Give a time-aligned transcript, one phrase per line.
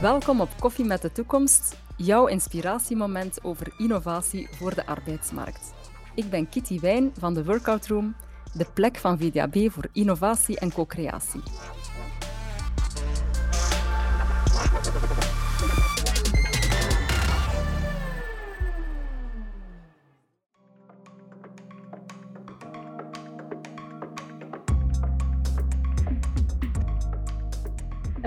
[0.00, 5.72] Welkom op Koffie met de Toekomst, jouw inspiratiemoment over innovatie voor de arbeidsmarkt.
[6.14, 8.14] Ik ben Kitty Wijn van de Workout Room,
[8.52, 11.42] de plek van VDAB voor innovatie en co-creatie.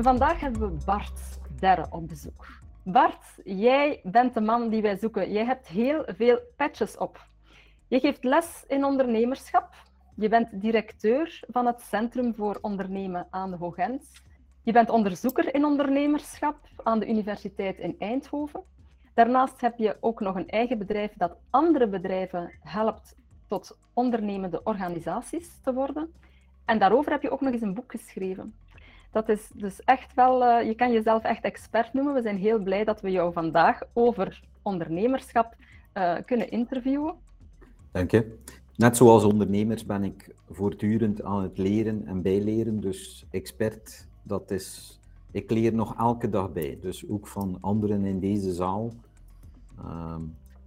[0.05, 1.19] Vandaag hebben we Bart
[1.59, 2.47] Derre op bezoek.
[2.83, 5.31] Bart, jij bent de man die wij zoeken.
[5.31, 7.25] Jij hebt heel veel patches op.
[7.87, 9.69] Je geeft les in ondernemerschap.
[10.15, 14.11] Je bent directeur van het Centrum voor Ondernemen aan de Hoogent.
[14.63, 18.63] Je bent onderzoeker in ondernemerschap aan de Universiteit in Eindhoven.
[19.13, 23.15] Daarnaast heb je ook nog een eigen bedrijf dat andere bedrijven helpt
[23.47, 26.13] tot ondernemende organisaties te worden.
[26.65, 28.53] En daarover heb je ook nog eens een boek geschreven.
[29.15, 32.13] Dat is dus echt wel, uh, je kan jezelf echt expert noemen.
[32.13, 35.55] We zijn heel blij dat we jou vandaag over ondernemerschap
[35.93, 37.15] uh, kunnen interviewen.
[37.91, 38.37] Dank je.
[38.75, 42.79] Net zoals ondernemers ben ik voortdurend aan het leren en bijleren.
[42.79, 44.99] Dus expert, dat is.
[45.31, 46.77] Ik leer nog elke dag bij.
[46.81, 48.93] Dus ook van anderen in deze zaal.
[49.79, 50.15] Uh,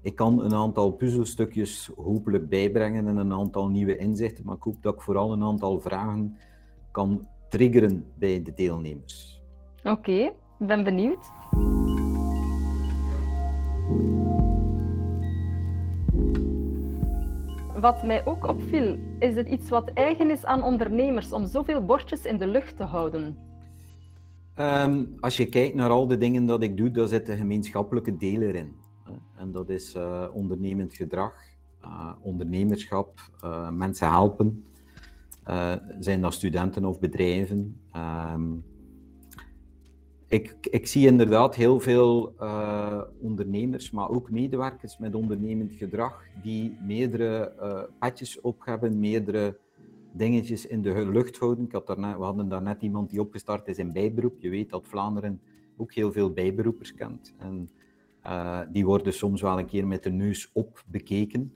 [0.00, 4.44] ik kan een aantal puzzelstukjes hopelijk bijbrengen en een aantal nieuwe inzichten.
[4.44, 6.36] Maar ik hoop dat ik vooral een aantal vragen
[6.90, 9.42] kan triggeren bij de deelnemers.
[9.78, 11.26] Oké, okay, ben benieuwd.
[17.80, 22.24] Wat mij ook opviel, is het iets wat eigen is aan ondernemers om zoveel bordjes
[22.24, 23.38] in de lucht te houden?
[24.56, 28.54] Um, als je kijkt naar al de dingen dat ik doe, daar zitten gemeenschappelijke delen
[28.54, 28.76] in.
[29.36, 31.32] En dat is uh, ondernemend gedrag,
[31.84, 34.64] uh, ondernemerschap, uh, mensen helpen,
[35.48, 37.80] uh, zijn dat studenten of bedrijven?
[37.96, 38.64] Um,
[40.28, 46.78] ik, ik, zie inderdaad heel veel uh, ondernemers, maar ook medewerkers met ondernemend gedrag, die
[46.86, 49.58] meerdere uh, patjes op hebben, meerdere
[50.12, 51.64] dingetjes in de lucht houden.
[51.64, 54.40] Ik had daarnet, we hadden daar net iemand die opgestart is in bijberoep.
[54.40, 55.40] Je weet dat Vlaanderen
[55.76, 57.34] ook heel veel bijberoepers kent.
[57.38, 57.68] En
[58.72, 61.52] die worden soms wel een keer met de neus op bekeken.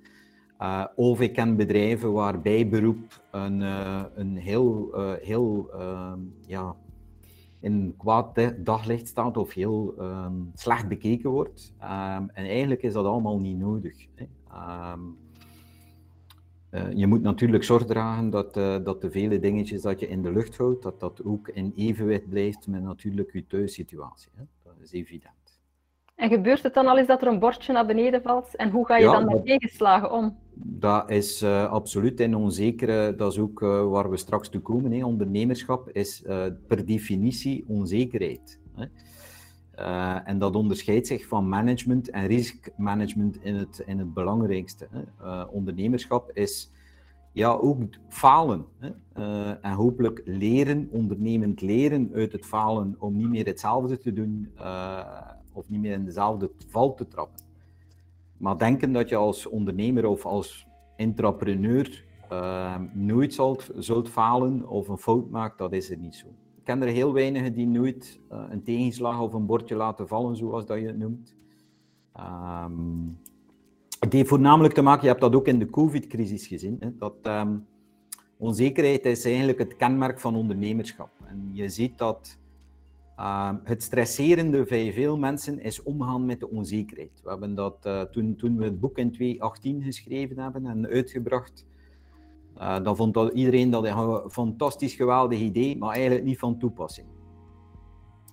[0.62, 6.76] Uh, of ik ken bedrijven waarbij beroep een, uh, een heel, uh, heel ehm, ja,
[7.60, 11.74] in kwaad daglicht staat of heel um, slecht bekeken wordt.
[11.80, 14.06] Um, en eigenlijk is dat allemaal niet nodig.
[14.14, 14.26] Hè.
[16.94, 20.56] je moet natuurlijk zorg dragen dat, dat de vele dingetjes dat je in de lucht
[20.56, 24.30] houdt, dat dat ook in evenwicht blijft met natuurlijk je thuissituatie.
[24.34, 24.42] Hè.
[24.62, 25.41] Dat is evident.
[26.22, 28.56] En gebeurt het dan al eens dat er een bordje naar beneden valt?
[28.56, 30.36] En hoe ga je ja, dan met tegenslagen om?
[30.54, 34.92] Dat is uh, absoluut in onzekere, dat is ook uh, waar we straks toe komen.
[34.92, 35.04] Hè.
[35.04, 38.60] Ondernemerschap is uh, per definitie onzekerheid.
[38.74, 38.86] Hè.
[40.24, 44.88] en dat onderscheidt zich van management en risicomanagement in het, in het belangrijkste.
[44.90, 45.42] Hè.
[45.42, 46.70] ondernemerschap is
[47.32, 48.64] ja, ook falen.
[48.78, 48.90] Hè.
[49.52, 54.52] en hopelijk leren, ondernemend leren uit het falen om niet meer hetzelfde te doen
[55.52, 57.44] of niet meer in dezelfde val te trappen.
[58.36, 64.88] Maar denken dat je als ondernemer of als entrepreneur uh, nooit zult, zult falen of
[64.88, 66.26] een fout maakt, dat is er niet zo.
[66.56, 70.36] Ik ken er heel weinigen die nooit uh, een tegenslag of een bordje laten vallen,
[70.36, 71.34] zoals dat je het noemt.
[72.16, 73.18] Um,
[74.00, 77.14] het heeft voornamelijk te maken, je hebt dat ook in de COVID-crisis gezien, hè, dat
[77.22, 77.66] um,
[78.36, 81.10] onzekerheid is eigenlijk het kenmerk van ondernemerschap.
[81.24, 82.38] En je ziet dat
[83.18, 87.20] uh, het stresserende bij veel mensen is omgaan met de onzekerheid.
[87.22, 91.66] We hebben dat uh, toen, toen we het boek in 2018 geschreven hebben en uitgebracht.
[92.58, 97.06] Uh, dan vond iedereen dat een fantastisch geweldig idee, maar eigenlijk niet van toepassing.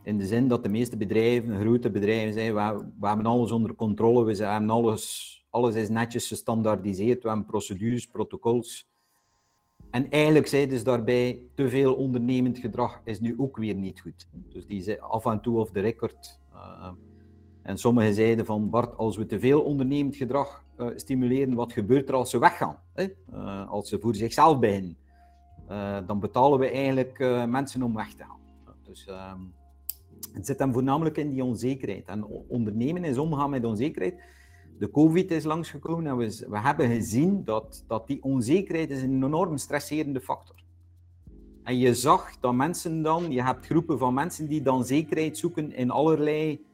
[0.04, 3.76] In de zin dat de meeste bedrijven, grote bedrijven, zijn, we, we hebben alles onder
[3.76, 8.88] controle, we hebben alles, alles is netjes gestandaardiseerd, we hebben procedures, protocols.
[9.90, 14.28] En eigenlijk zeiden ze daarbij, te veel ondernemend gedrag is nu ook weer niet goed.
[14.32, 16.40] Dus die zei af en toe off the record.
[16.54, 16.88] Uh,
[17.62, 22.10] en sommigen zeiden van, Bart, als we te veel ondernemend gedrag uh, stimuleren, wat gebeurt
[22.10, 22.78] er als ze weggaan?
[22.94, 23.08] Hè?
[23.34, 24.98] Uh, als ze voor zichzelf beginnen.
[26.06, 28.40] dan betalen we eigenlijk mensen om weg te gaan.
[28.84, 29.40] Dus ehm,
[30.34, 32.08] het zit hem voornamelijk in die onzekerheid.
[32.08, 34.22] En ondernemen is omgaan met onzekerheid
[34.80, 39.24] de COVID is langsgekomen en we, we hebben gezien dat, dat die onzekerheid is een
[39.24, 40.56] enorm stresserende factor.
[41.64, 45.72] En je zag dat mensen dan, je hebt groepen van mensen die dan zekerheid zoeken
[45.72, 46.66] in allerlei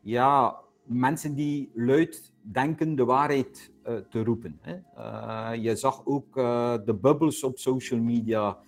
[0.00, 4.58] ja, mensen die luid denken de waarheid uh, te roepen.
[4.60, 4.76] Hè.
[4.98, 8.58] Uh, je zag ook uh, de bubbels op social media,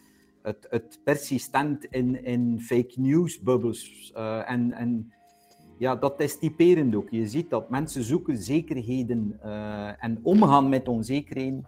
[0.43, 4.13] het, het persistent in, in fake news bubbels.
[4.47, 5.13] en, en
[5.83, 7.11] ja, dat is typerend ook.
[7.11, 9.39] Je ziet dat mensen zoeken zekerheden
[9.99, 11.67] en omgaan met onzekerheden.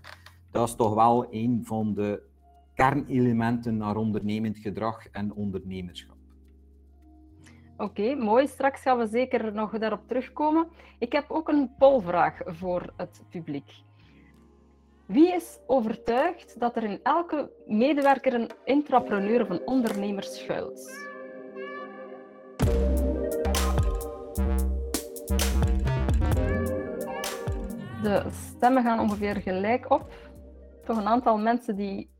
[0.50, 2.22] Dat is toch wel een van de
[2.74, 6.16] kernelementen naar ondernemend gedrag en ondernemerschap.
[7.76, 8.46] Oké, mooi.
[8.46, 10.66] Straks gaan we zeker nog daarop terugkomen.
[10.98, 13.72] Ik heb ook een polvraag voor het publiek.
[15.06, 21.02] Wie is overtuigd dat er in elke medewerker een intrapreneur of een ondernemer schuilt?
[28.04, 30.14] De stemmen gaan ongeveer gelijk op.
[30.84, 32.10] Toch een aantal mensen die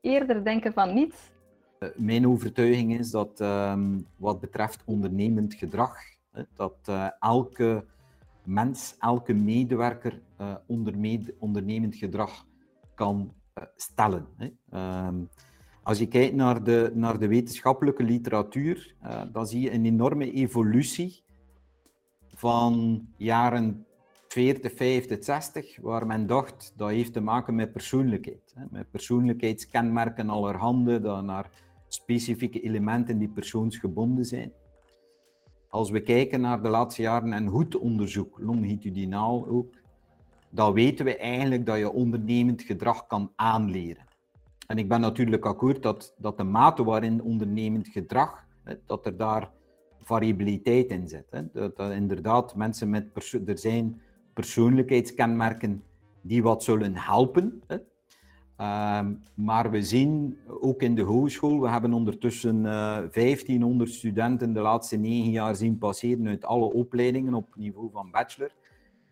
[0.00, 1.32] eerder denken van niet.
[1.78, 5.96] Eh, mijn overtuiging is dat ehm, wat betreft ondernemend gedrag,
[6.54, 7.84] dat uh, elke
[8.44, 10.54] mens, elke medewerker uh,
[11.38, 12.46] ondernemend gedrag
[12.94, 13.34] kan
[13.76, 14.26] stellen.
[14.36, 14.48] Hè.
[15.06, 15.28] Um,
[15.82, 18.94] als je kijkt naar de, naar de wetenschappelijke literatuur,
[19.32, 21.24] dan zie je een enorme evolutie
[22.34, 23.86] van jaren
[24.32, 28.54] 40, 50, 60, waar men dacht dat heeft te maken met persoonlijkheid.
[28.70, 31.50] Met persoonlijkheidskenmerken allerhande, dat naar
[31.88, 34.52] specifieke elementen die persoonsgebonden zijn.
[35.68, 39.74] Als we kijken naar de laatste jaren en goed onderzoek, longitudinaal ook,
[40.50, 44.04] dan weten we eigenlijk dat je ondernemend gedrag kan aanleren.
[44.66, 48.44] En ik ben natuurlijk akkoord dat, dat de mate waarin ondernemend gedrag,
[48.86, 49.50] dat er daar
[50.02, 51.26] variabiliteit in zit.
[51.52, 53.06] Dat, dat inderdaad mensen met
[53.46, 54.02] er zijn
[54.34, 55.82] persoonlijkheidskenmerken
[56.22, 57.62] die wat zullen helpen.
[57.66, 57.76] Hè.
[58.56, 64.52] Ehm, maar we zien ook in de hogeschool, we hebben ondertussen uh, eh, 1500 studenten
[64.52, 68.50] de laatste negen jaar zien passeren uit alle opleidingen op niveau van bachelor.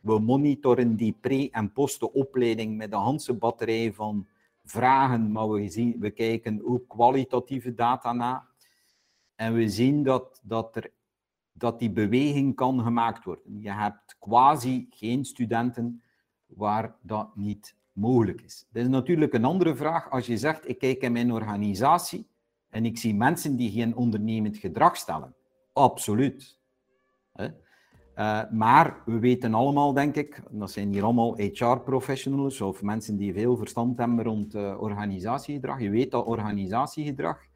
[0.00, 4.26] We monitoren die pre- en post-opleiding met een handse batterij van
[4.64, 8.46] vragen, maar we, zien, we kijken ook kwalitatieve data na.
[9.34, 10.90] En we zien dat, dat, er,
[11.58, 13.60] dat die beweging kan gemaakt worden.
[13.60, 16.02] Je hebt quasi geen studenten
[16.46, 18.66] waar dat niet mogelijk is.
[18.70, 22.28] Dat is natuurlijk een andere vraag als je zegt, ik kijk in mijn organisatie
[22.70, 25.34] en ik zie mensen die geen ondernemend gedrag stellen.
[25.72, 26.58] Absoluut.
[28.18, 33.32] Uh, maar we weten allemaal, denk ik, dat zijn hier allemaal HR-professionals of mensen die
[33.32, 35.80] veel verstand hebben rond uh, organisatiegedrag.
[35.80, 37.47] Je weet dat organisatiegedrag,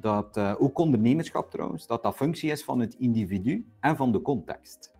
[0.00, 4.22] dat uh, ook ondernemerschap trouwens, dat dat functie is van het individu en van de
[4.22, 4.96] context.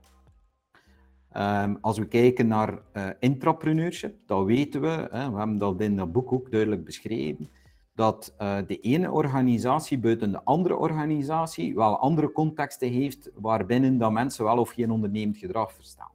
[1.37, 5.97] Um, als we kijken naar uh, intrapreneurship, dan weten we, hè, we hebben dat in
[5.97, 7.51] dat boek ook duidelijk beschreven,
[7.95, 14.13] dat uh, de ene organisatie buiten de andere organisatie wel andere contexten heeft waarbinnen dat
[14.13, 16.11] mensen wel of geen ondernemend gedrag verstaan.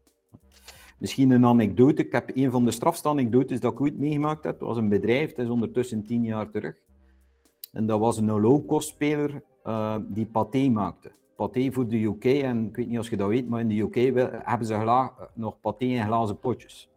[0.97, 2.05] Misschien een anekdote.
[2.05, 4.59] Ik heb een van de strafste anekdotes dat ik ooit meegemaakt heb.
[4.59, 6.75] Dat was een bedrijf, dat is ondertussen tien jaar terug.
[7.73, 12.25] En dat was een low-cost speler uh, die paté maakte paté voor de UK.
[12.25, 13.95] En ik weet niet of je dat weet, maar in de UK
[14.45, 16.91] hebben ze nog paté in glazen potjes.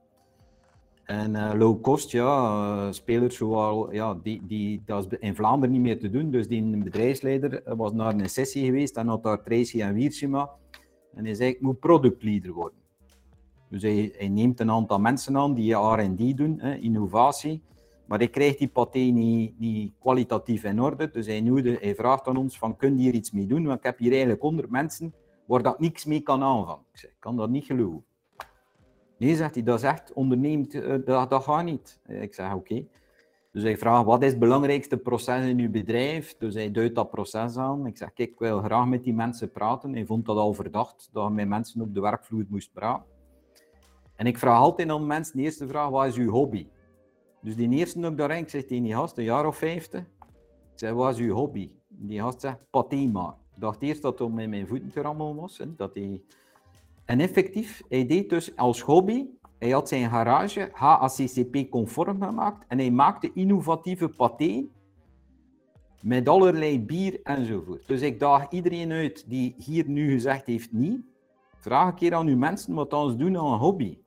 [1.04, 5.74] En uh, low cost, ja, uh, spelers zoals, ja, die, die, dat is in Vlaanderen
[5.74, 6.30] niet meer te doen.
[6.30, 10.50] Dus die bedrijfsleider eh, was naar een sessie geweest en had daar Tracy en Wiersima.
[11.14, 12.78] En hij zei, ik moet productleader worden.
[13.68, 17.62] Dus hij, hij neemt een aantal mensen aan die R&D doen, hè, innovatie.
[18.06, 21.10] Maar ik krijg die paté niet, kwalitatief in orde.
[21.10, 23.64] Dus hij, noemde, hij vraagt aan ons van, kun je hier iets mee doen?
[23.64, 25.14] Want ik heb hier eigenlijk honderd mensen
[25.46, 26.84] waar dat niks mee kan aanvangen.
[26.92, 28.04] Ik zeg, ik kan dat niet geloven.
[29.18, 32.00] Nee, zegt hij, dat is echt ondernemend, eh, dat, gaat niet.
[32.06, 32.84] Ik zeg, oké.
[33.52, 36.36] Dus hij vraagt, wat is het belangrijkste proces in uw bedrijf?
[36.38, 37.86] Dus hij duidt dat proces aan.
[37.86, 39.92] Ik zeg, kijk, ik wil graag met die mensen praten.
[39.92, 43.06] Hij vond dat al verdacht, dat je met mensen op de werkvloer moest praten.
[44.16, 46.66] En ik vraag altijd aan mensen, de eerste vraag, wat is uw hobby?
[47.40, 50.92] Dus die eerste ook daarin, ik zeg die gast, een jaar of vijftig, ik zeg,
[50.92, 51.70] wat is uw hobby?
[51.88, 53.40] Die gast zegt, paté maken.
[53.54, 55.58] Ik dacht eerst dat het met mijn voeten te rammelen was.
[55.58, 56.22] Hè, dat hij...
[57.04, 59.26] En effectief, hij deed dus als hobby,
[59.58, 64.66] hij had zijn garage HACCP-conform gemaakt en hij maakte innovatieve paté
[66.02, 67.86] met allerlei bier enzovoort.
[67.86, 71.00] Dus ik daag iedereen uit die hier nu gezegd heeft niet,
[71.58, 73.98] vraag een keer aan uw mensen wat ze doen aan een hobby.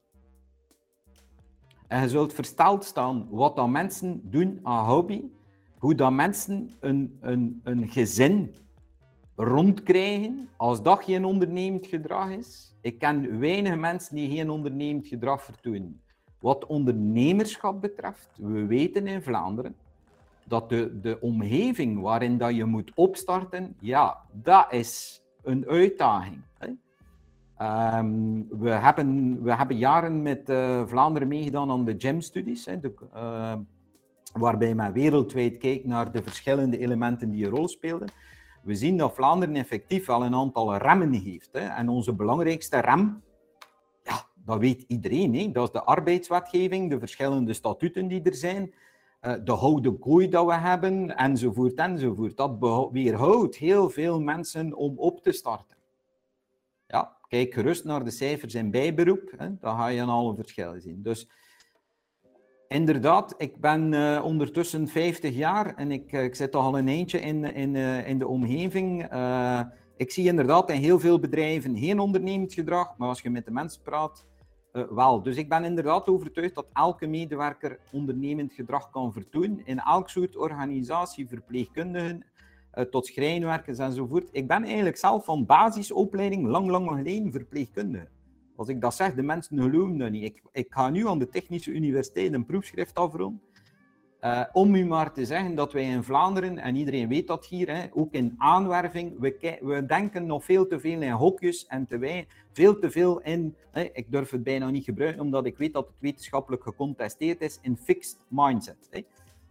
[1.89, 5.23] En je zult versteld staan wat dat mensen doen aan hobby,
[5.77, 8.55] hoe dat mensen een, een, een gezin
[9.35, 12.75] rondkrijgen als dat geen ondernemend gedrag is.
[12.81, 16.01] Ik ken weinig mensen die geen ondernemend gedrag vertonen.
[16.39, 19.75] Wat ondernemerschap betreft, we weten in Vlaanderen
[20.43, 26.41] dat de, de omgeving waarin dat je moet opstarten, ja, dat is een uitdaging.
[26.57, 26.67] Hè?
[27.59, 33.53] Ehm, we, hebben, we hebben jaren met uh, Vlaanderen meegedaan aan de GEM-studies, uh,
[34.33, 38.11] waarbij men wereldwijd kijkt naar de verschillende elementen die een rol speelden.
[38.63, 41.49] We zien dat Vlaanderen effectief al een aantal remmen heeft.
[41.51, 41.59] Hè.
[41.59, 43.21] En onze belangrijkste rem,
[44.03, 45.51] ja, dat weet iedereen, hè.
[45.51, 48.73] dat is de arbeidswetgeving, de verschillende statuten die er zijn,
[49.21, 52.37] uh, de houden kooi dat we hebben, enzovoort, enzovoort.
[52.37, 55.77] Dat weerhoudt heel veel mensen om op te starten.
[56.87, 59.47] Ja, kijk gerust naar de cijfers in bijberoep, hè.
[59.59, 61.01] dan ga je al een verschil zien.
[61.01, 61.29] Dus
[62.67, 67.19] inderdaad, ik ben uh, ondertussen 50 jaar en ik, uh, ik zit al een eentje
[67.19, 69.03] in, in, uh, in de omgeving.
[69.97, 73.51] ik zie inderdaad in heel veel bedrijven geen ondernemend gedrag, maar als je met de
[73.51, 74.25] mensen praat,
[74.89, 75.21] wel.
[75.21, 80.37] Dus ik ben inderdaad overtuigd dat elke medewerker ondernemend gedrag kan vertonen in elk soort
[80.37, 82.23] organisatie, verpleegkundigen,
[82.81, 84.29] tot schrijnwerkers enzovoort.
[84.31, 88.07] Ik ben eigenlijk zelf van basisopleiding lang, lang geleden verpleegkundige.
[88.55, 90.23] Als ik dat zeg, de mensen geloven dat niet.
[90.23, 93.41] Ik, ik ga nu aan de Technische Universiteit een proefschrift afronden.
[94.21, 97.75] Uh, om u maar te zeggen dat wij in Vlaanderen, en iedereen weet dat hier,
[97.75, 101.97] hè, ook in aanwerving, we, we, denken nog veel te veel in hokjes en te
[101.97, 105.73] wij, veel te veel in, hè, ik durf het bijna niet gebruiken, omdat ik weet
[105.73, 108.87] dat het wetenschappelijk gecontesteerd is, in fixed mindset.
[108.89, 109.01] Hè.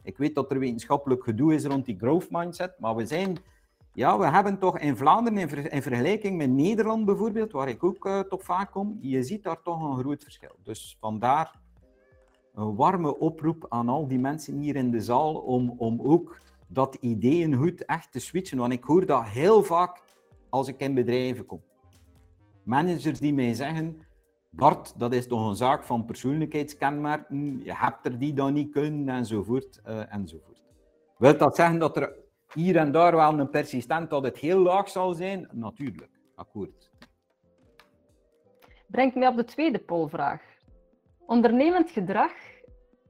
[0.09, 3.38] Ik weet dat er wetenschappelijk gedoe is rond die growth mindset, maar we zijn
[3.93, 8.07] ja, we hebben toch in Vlaanderen, in, in vergelijking met Nederland bijvoorbeeld, waar ik ook
[8.07, 10.57] uh, toch vaak kom, je ziet daar toch een groot verschil.
[10.62, 11.61] Dus vandaar
[12.55, 16.95] een warme oproep aan al die mensen hier in de zaal om, om ook dat
[17.00, 18.59] ideeëngoed echt te switchen.
[18.59, 20.03] Want ik hoor dat heel vaak
[20.49, 21.62] als ik in bedrijven kom.
[22.62, 24.00] Managers die mij zeggen,
[24.59, 29.15] Bart, dat is toch een zaak van persoonlijkheidskenmerken, je hebt er die dan niet kunnen,
[29.15, 30.62] enzovoort, uh, enzovoort.
[31.19, 32.17] Wil dat zeggen dat er
[32.53, 35.49] hier en daar wel een persistent dat het heel laag zal zijn?
[35.53, 36.91] Natuurlijk, akkoord.
[38.87, 40.43] Brengt mij op de tweede polvraag.
[41.27, 42.33] Ondernemend gedrag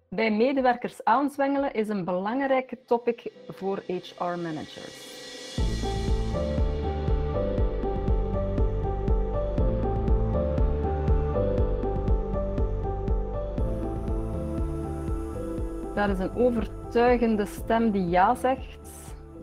[0.09, 5.18] bij medewerkers aanzwengelen is een belangrijke topic voor HR-managers.
[15.99, 18.78] Dat is een overtuigende stem die ja zegt.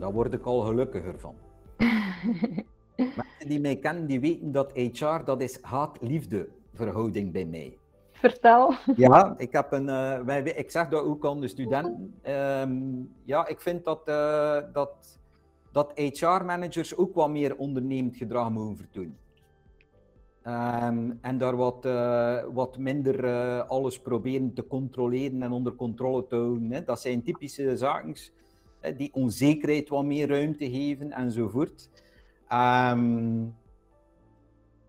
[0.00, 1.34] Daar word ik al gelukkiger van.
[2.96, 7.78] Mensen die mij kennen, die weten dat HR, dat is haat-liefde verhouding bij mij.
[8.12, 8.74] Vertel.
[8.96, 12.14] Ja, ik, heb een, uh, wij, ik zeg dat ook aan de studenten.
[12.28, 15.18] Um, ja, ik vind dat, uh, dat,
[15.72, 19.18] dat HR-managers ook wat meer ondernemend gedrag mogen vertonen.
[20.46, 23.26] Um, en daar wat, uh, wat minder
[23.62, 26.70] alles proberen te controleren en onder controle te houden.
[26.70, 26.84] Hè.
[26.84, 28.16] Dat zijn typische zaken
[28.96, 31.90] die onzekerheid wat meer ruimte geven enzovoort.
[32.52, 33.54] Um,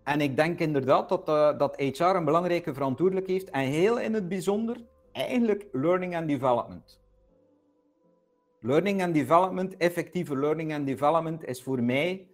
[0.03, 4.13] en ik denk inderdaad dat, uh, dat HR een belangrijke verantwoordelijkheid heeft en heel in
[4.13, 4.77] het bijzonder
[5.11, 6.99] eigenlijk learning and development.
[8.59, 12.27] Learning and development, effectieve learning and development is voor mij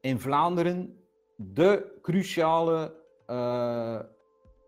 [0.00, 0.99] in Vlaanderen
[1.42, 2.94] de cruciale
[3.30, 3.98] uh,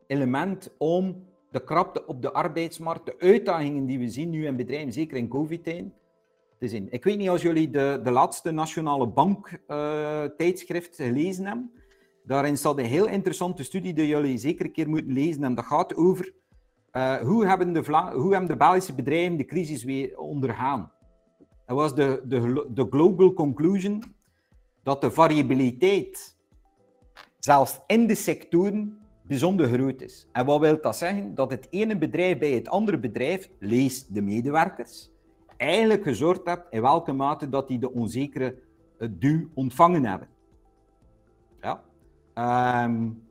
[0.06, 4.92] element om de krapte op de arbeidsmarkt, de uitdagingen die we zien nu in bedrijven,
[4.92, 5.84] zeker in COVID-tijd,
[6.58, 6.86] te zien.
[6.90, 11.72] Ik weet niet als jullie de, de laatste Nationale Bank uh, tijdschrift gelezen hebben.
[12.24, 15.44] Daarin staat een heel interessante studie die jullie zeker een keer moeten lezen.
[15.44, 16.32] En dat gaat over
[16.92, 20.92] uh, hoe, hebben de Vla hoe hebben de Belgische bedrijven de crisis weer ondergaan.
[21.66, 24.02] Dat was de, de, de global conclusion
[24.82, 26.36] dat de variabiliteit,
[27.44, 30.26] zelfs in de sectoren, bijzonder groot is.
[30.32, 31.34] En wat wil dat zeggen?
[31.34, 35.10] Dat het ene bedrijf bij het andere bedrijf, lees de medewerkers,
[35.56, 38.54] eigenlijk gezorgd heeft in welke mate dat die de onzekere
[38.98, 40.28] uh, duw ontvangen hebben.
[41.60, 41.82] Ja.
[42.84, 43.22] Um,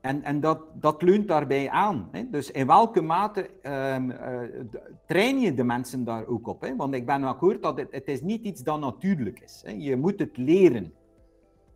[0.00, 2.08] en en dat, dat leunt daarbij aan.
[2.12, 2.30] Hè?
[2.30, 4.16] Dus in welke mate um, uh,
[5.06, 6.60] train je de mensen daar ook op?
[6.60, 6.76] Hè?
[6.76, 9.62] Want ik ben akkoord dat het, het is niet iets dat natuurlijk is.
[9.66, 9.72] Hè?
[9.72, 10.92] Je moet het leren.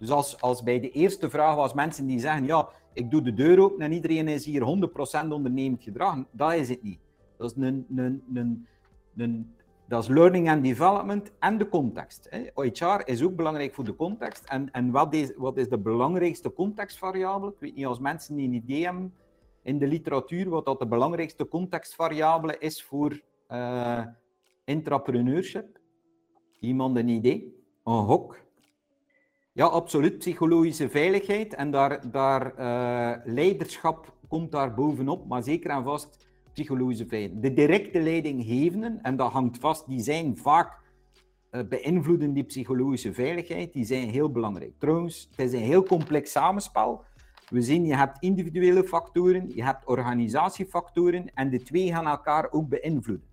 [0.03, 3.35] Dus als, als bij de eerste vraag was mensen die zeggen, ja, ik doe de
[3.35, 4.89] deur open en iedereen is hier
[5.25, 6.25] 100% ondernemend gedrag.
[6.31, 6.99] Dat is het niet.
[7.37, 8.67] Dat is, een, een, een,
[9.17, 9.55] een,
[9.89, 12.29] dat is learning and development en de context.
[12.55, 14.45] HR is ook belangrijk voor de context.
[14.45, 17.53] En, en wat, is, wat is de belangrijkste contextvariabele?
[17.53, 19.15] Ik weet niet als mensen een idee hebben
[19.63, 24.07] in de literatuur wat dat de belangrijkste contextvariabele is voor uh,
[24.65, 25.79] intrapreneurship.
[26.61, 27.57] Iemand een idee?
[27.85, 28.42] Een hok?
[29.55, 30.19] Ja, absoluut.
[30.19, 37.07] Psychologische veiligheid en daar, daar uh, leiderschap komt daar bovenop, maar zeker en vast psychologische
[37.07, 37.43] veiligheid.
[37.43, 40.79] De directe leidinggevenden, en dat hangt vast, die zijn vaak
[41.51, 44.73] uh, beïnvloeden die psychologische veiligheid, die zijn heel belangrijk.
[44.79, 47.05] Trouwens, het is een heel complex samenspel.
[47.49, 52.69] We zien, je hebt individuele factoren, je hebt organisatiefactoren en de twee gaan elkaar ook
[52.69, 53.27] beïnvloeden.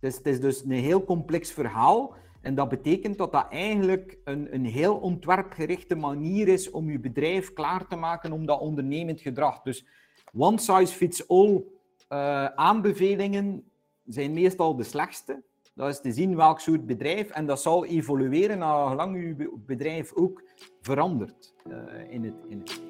[0.00, 2.14] Dus het is dus een heel complex verhaal
[2.48, 7.52] en dat betekent dat dat eigenlijk een, een heel ontwerpgerichte manier is om je bedrijf
[7.52, 9.62] klaar te maken om dat ondernemend gedrag.
[9.62, 9.86] Dus
[10.34, 11.64] one size fits all
[12.08, 13.70] uh, aanbevelingen
[14.04, 15.42] zijn meestal de slechtste.
[15.74, 20.12] Dat is te zien welk soort bedrijf en dat zal evolueren naar lang je bedrijf
[20.12, 20.42] ook
[20.80, 22.34] verandert uh, in het.
[22.48, 22.87] In het.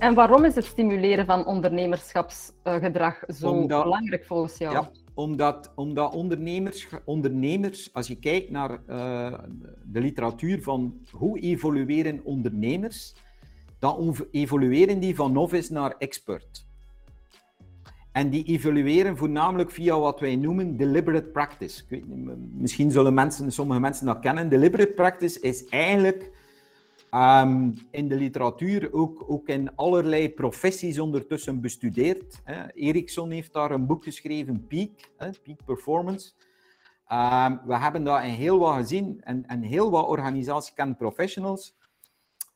[0.00, 4.72] En waarom is het stimuleren van ondernemerschapsgedrag zo belangrijk volgens jou?
[4.72, 9.38] Ja, omdat, omdat ondernemers, ondernemers, als je kijkt naar uh,
[9.84, 13.14] de literatuur van hoe evolueren ondernemers,
[13.78, 16.66] dan evolueren die van novice naar expert.
[18.12, 21.82] En die evolueren voornamelijk via wat wij noemen deliberate practice.
[21.88, 22.04] Weet,
[22.52, 24.48] misschien zullen mensen, sommige mensen dat kennen.
[24.48, 26.30] Deliberate practice is eigenlijk
[27.14, 32.40] Um, in de literatuur ook, ook in allerlei professies ondertussen bestudeerd.
[32.44, 32.72] Hè.
[32.72, 36.32] Ericsson heeft daar een boek geschreven, Peak, hè, Peak Performance.
[37.12, 41.76] Um, we hebben dat in heel wat gezien en, en heel wat organisaties kennen professionals.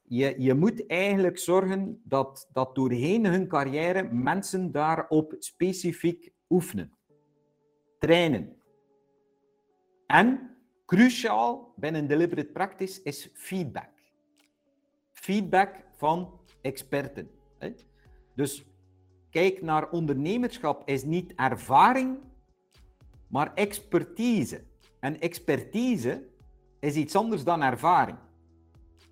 [0.03, 6.93] Je, je moet eigenlijk zorgen dat, dat doorheen hun carrière mensen daarop specifiek oefenen,
[7.99, 8.57] trainen.
[10.07, 10.57] En
[10.87, 13.94] cruciaal binnen deliberate practice is feedback
[15.25, 17.31] feedback van experten.
[18.35, 18.65] Dus
[19.31, 22.19] kijk naar ondernemerschap is niet ervaring,
[23.27, 24.63] maar expertise.
[25.01, 26.29] En expertise
[26.81, 28.19] is iets anders dan ervaring.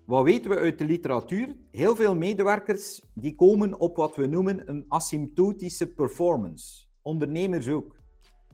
[0.05, 1.55] Wat weten we uit de literatuur?
[1.71, 6.85] Heel veel medewerkers die komen op wat we noemen een asymptotische performance.
[7.01, 7.95] Ondernemers ook.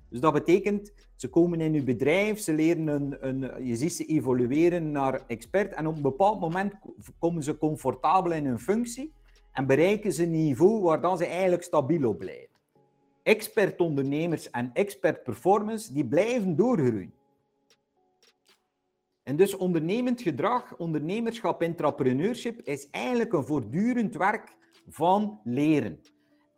[0.10, 4.06] Dus dat betekent, ze komen in uw bedrijf, ze leren een, een, je ziet ze
[4.06, 6.74] evolueren naar expert en op een bepaald moment
[7.20, 9.14] komen ze comfortabel in hun functie
[9.52, 12.56] en bereiken ze een niveau waar dan ze eigenlijk stabiel op blijven.
[13.24, 17.14] Expert ondernemers en expert performance, die blijven doorgroeien.
[19.24, 24.56] En dus ondernemend gedrag, ondernemerschap, entrepreneurship is eigenlijk een voortdurend werk
[24.88, 26.00] van leren.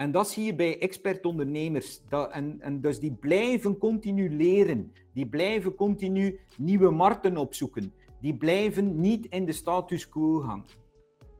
[0.01, 2.01] En dat zie je bij expertondernemers.
[2.09, 4.93] Dat, en, en dus die blijven continu leren.
[5.13, 7.93] Die blijven continu nieuwe markten opzoeken.
[8.21, 10.65] Die blijven niet in de status quo hangen.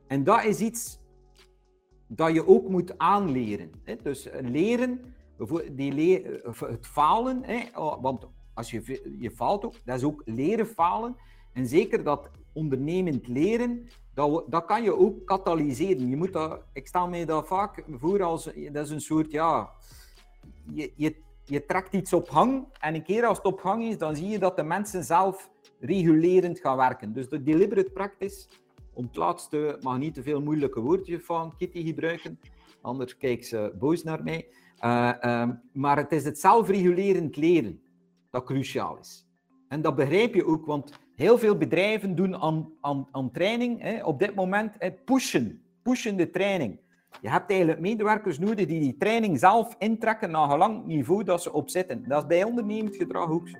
[0.06, 0.98] En dat is iets
[2.06, 3.70] dat je ook moet aanleren.
[4.02, 5.00] Dus leren,
[5.72, 7.44] die le het falen?
[7.74, 11.16] Oh, want als je, je faalt ook, dat is ook leren falen.
[11.52, 16.08] En zeker dat ondernemend leren, dat, kan je ook katalyseren.
[16.08, 19.70] Je moet dat, ik stel mij dat vaak voor als, dat is een soort, ja,
[20.72, 24.16] je, je, trekt iets op hang en een keer als het op hang is, dan
[24.16, 27.12] zie je dat de mensen zelf regulerend gaan werken.
[27.12, 28.48] Dus de deliberate practice,
[28.92, 32.40] om het laatste, mag niet te veel moeilijke woordjes van Kitty gebruiken,
[32.80, 34.48] anders kijkt ze boos naar mij.
[34.84, 37.82] Uh, um, maar het is het zelfregulerend leren
[38.30, 39.26] dat cruciaal is.
[39.68, 44.04] En dat begrijp je ook, want heel veel bedrijven doen aan, aan, aan training hè,
[44.04, 46.78] op dit moment pushen, pushen de training.
[47.20, 51.52] Je hebt eigenlijk medewerkers nodig die die training zelf intrekken naar gelang niveau dat ze
[51.52, 52.04] op zitten.
[52.08, 53.56] Dat is bij ondernemend gedrag ook zo.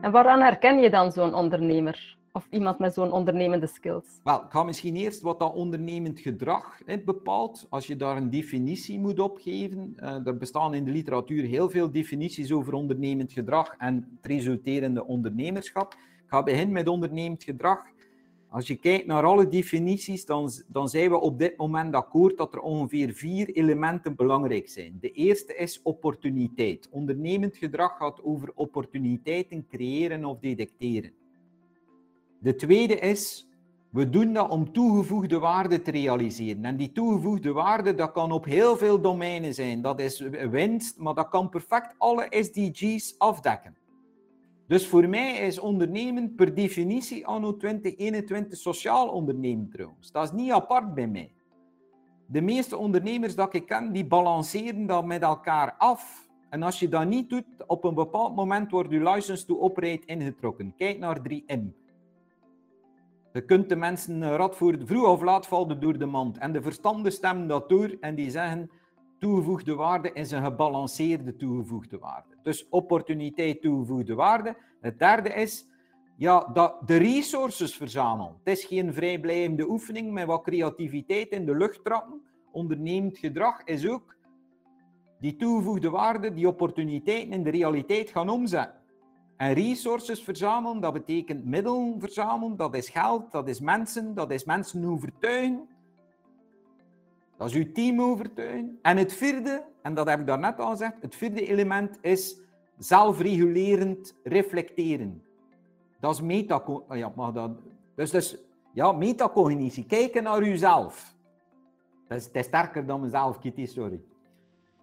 [0.00, 2.16] En waaraan herken je dan zo'n ondernemer?
[2.36, 4.20] Of iemand met zo'n ondernemende skills?
[4.24, 7.66] Wel, ik ga misschien eerst wat dat ondernemend gedrag bepaalt.
[7.68, 9.96] Als je daar een definitie moet opgeven.
[9.96, 15.06] Uh, er bestaan in de literatuur heel veel definities over ondernemend gedrag en het resulterende
[15.06, 15.92] ondernemerschap.
[15.92, 17.78] Ik ga beginnen met ondernemend gedrag.
[18.48, 22.54] Als je kijkt naar alle definities, dan, dan zijn we op dit moment akkoord dat
[22.54, 24.98] er ongeveer vier elementen belangrijk zijn.
[25.00, 26.88] De eerste is opportuniteit.
[26.90, 31.12] Ondernemend gedrag gaat over opportuniteiten creëren of detecteren.
[32.46, 33.48] De tweede is,
[33.90, 36.64] we doen dat om toegevoegde waarde te realiseren.
[36.64, 39.82] En die toegevoegde waarde, dat kan op heel veel domeinen zijn.
[39.82, 43.76] Dat is winst, maar dat kan perfect alle SDG's afdekken.
[44.66, 50.12] Dus voor mij is ondernemen per definitie anno 2021 sociaal ondernemen trouwens.
[50.12, 51.32] Dat is niet apart bij mij.
[52.26, 56.28] De meeste ondernemers dat ik ken, die balanceren dat met elkaar af.
[56.50, 60.06] En als je dat niet doet, op een bepaald moment wordt je license to operate
[60.06, 60.74] ingetrokken.
[60.76, 61.84] Kijk naar 3M.
[63.36, 66.38] Je kunt de mensen een rad voor vroeg of laat vallen door de mand.
[66.38, 68.70] En de verstanden stemmen dat door en die zeggen
[69.18, 72.28] toegevoegde waarde is een gebalanceerde toegevoegde waarde.
[72.42, 74.56] Dus opportuniteit, toegevoegde waarde.
[74.80, 75.66] Het derde is
[76.16, 78.34] ja, dat de resources verzamelen.
[78.44, 82.20] Het is geen vrijblijvende oefening met wat creativiteit in de lucht trappen.
[82.52, 84.16] Ondernemend gedrag is ook
[85.20, 88.80] die toegevoegde waarde, die opportuniteiten in de realiteit gaan omzetten.
[89.36, 94.44] En resources verzamelen, dat betekent middelen verzamelen, dat is geld, dat is mensen, dat is
[94.44, 95.68] mensen overtuigen.
[97.36, 98.78] Dat is uw team overtuigen.
[98.82, 102.36] En het vierde, en dat heb ik daarnet al gezegd, het vierde element is
[102.78, 105.22] zelfregulerend reflecteren.
[106.00, 107.06] Dat is metacognitie.
[107.06, 107.50] Oh ja, dat,
[107.94, 108.36] dus, dus
[108.72, 109.86] ja, metacognitie.
[109.86, 111.14] Kijken naar uzelf.
[112.08, 114.00] Dat is, het is sterker dan mezelf, Kitty, sorry.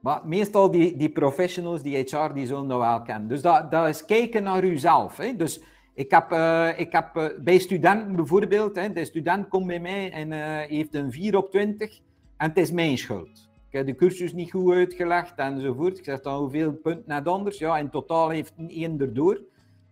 [0.03, 3.27] Maar meestal die, die professionals, die HR, die zullen dat wel kennen.
[3.27, 5.17] Dus dat, dat is kijken naar uzelf.
[5.17, 5.35] Hè.
[5.35, 5.63] Dus
[5.93, 10.11] ik heb, uh, ik heb uh, bij studenten bijvoorbeeld, hè, de student komt bij mij
[10.11, 11.99] en uh, heeft een 4 op 20
[12.37, 13.49] en het is mijn schuld.
[13.69, 15.97] Ik heb de cursus niet goed uitgelegd enzovoort.
[15.97, 17.57] Ik zeg dan hoeveel punten net anders.
[17.57, 19.41] Ja, in totaal heeft één erdoor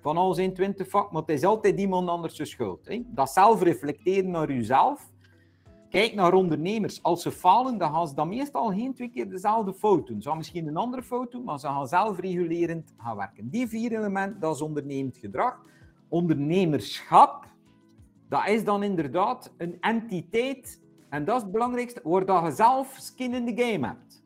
[0.01, 2.87] van al zijn 20 vak, maar het is altijd iemand anders schuld.
[2.87, 3.01] Hè.
[3.05, 5.10] Dat zelf reflecteren naar uzelf
[5.91, 7.03] Kijk naar ondernemers.
[7.03, 10.21] Als ze falen, dan gaan ze dan meestal geen twee keer dezelfde fout doen.
[10.21, 13.49] Ze gaan misschien een andere fout doen, maar ze gaan zelfregulerend gaan werken.
[13.49, 15.61] Die vier elementen, dat is ondernemend gedrag.
[16.09, 17.47] Ondernemerschap,
[18.29, 22.95] dat is dan inderdaad een entiteit, en dat is het belangrijkste, waar dat je zelf
[22.99, 24.23] skin in the game hebt.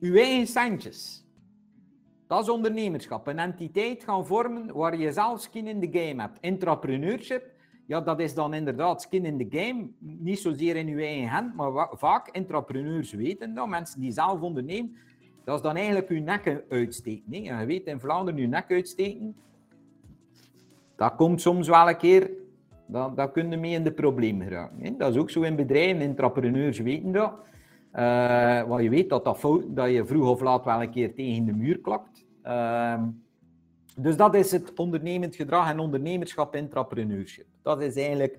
[0.00, 1.26] Uw eigen centjes.
[2.26, 3.26] Dat is ondernemerschap.
[3.26, 6.40] Een entiteit gaan vormen waar je zelf skin in the game hebt.
[6.40, 7.58] Entrepreneurship
[7.90, 9.88] ja, dat is dan inderdaad skin in the game.
[9.98, 13.68] Niet zozeer in uw eigen hand, maar vaak entrepreneurs weten dat.
[13.68, 14.96] Mensen die zelf ondernemen,
[15.44, 17.32] dat is dan eigenlijk uw nek uitsteken.
[17.32, 19.34] En je weet, in Vlaanderen uw nek uitsteken,
[20.96, 22.30] dat komt soms wel een keer,
[22.86, 24.98] dat, dat kun je mee in de problemen geraken.
[24.98, 27.32] Dat is ook zo in bedrijven, entrepreneurs weten dat.
[27.94, 31.14] Uh, want je weet dat, dat, fout, dat je vroeg of laat wel een keer
[31.14, 32.26] tegen de muur klakt.
[32.44, 33.02] Uh,
[33.96, 37.46] dus dat is het ondernemend gedrag en ondernemerschap intrapreneurship.
[37.62, 38.38] Dat is eigenlijk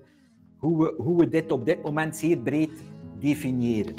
[0.56, 2.82] hoe we, hoe we dit op dit moment zeer breed
[3.18, 3.94] definiëren.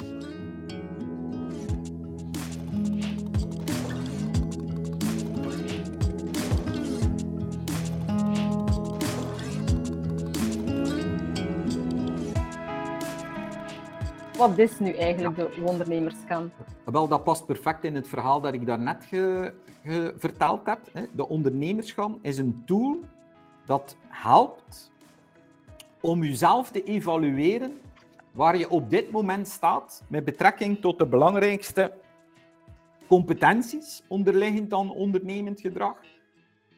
[14.44, 16.52] Wat is nu eigenlijk de ondernemerskant?
[16.84, 19.52] Wel, dat past perfect in het verhaal dat ik daarnet ge,
[20.16, 21.08] verteld heb.
[21.12, 23.00] De ondernemerschap is een tool
[23.66, 24.92] dat helpt
[26.00, 27.80] om jezelf te evalueren
[28.32, 31.92] waar je op dit moment staat met betrekking tot de belangrijkste
[33.06, 35.96] competenties onderliggend aan ondernemend gedrag.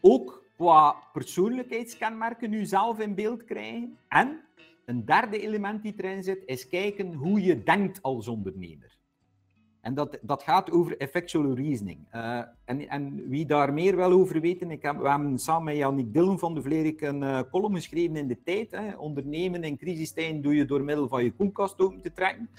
[0.01, 3.99] Ook qua persoonlijkheidskenmerken jezelf in beeld krijgen.
[4.09, 4.41] En
[4.87, 8.99] een derde element die erin zit, is kijken hoe je denkt als ondernemer.
[9.81, 11.99] En dat, dat gaat over effectual reasoning.
[12.15, 15.77] Uh, en, en wie daar meer wil over weten, ik heb, we hebben samen met
[15.77, 18.71] Jannik Dillen van de Vlerik een uh, column geschreven in de tijd.
[18.71, 18.97] Hè.
[18.97, 22.51] Ondernemen in crisistijd doe je door middel van je koelkast open te trekken.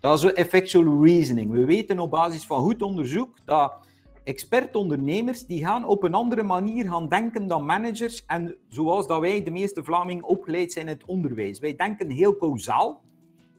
[0.00, 1.50] Dat is effectual reasoning.
[1.50, 3.88] We weten op basis van goed onderzoek dat
[4.30, 8.24] expert-ondernemers die gaan op een andere manier gaan denken dan managers.
[8.26, 11.58] En zoals dat wij, de meeste Vlamingen, opgeleid zijn in het onderwijs.
[11.58, 13.02] Wij denken heel kausaal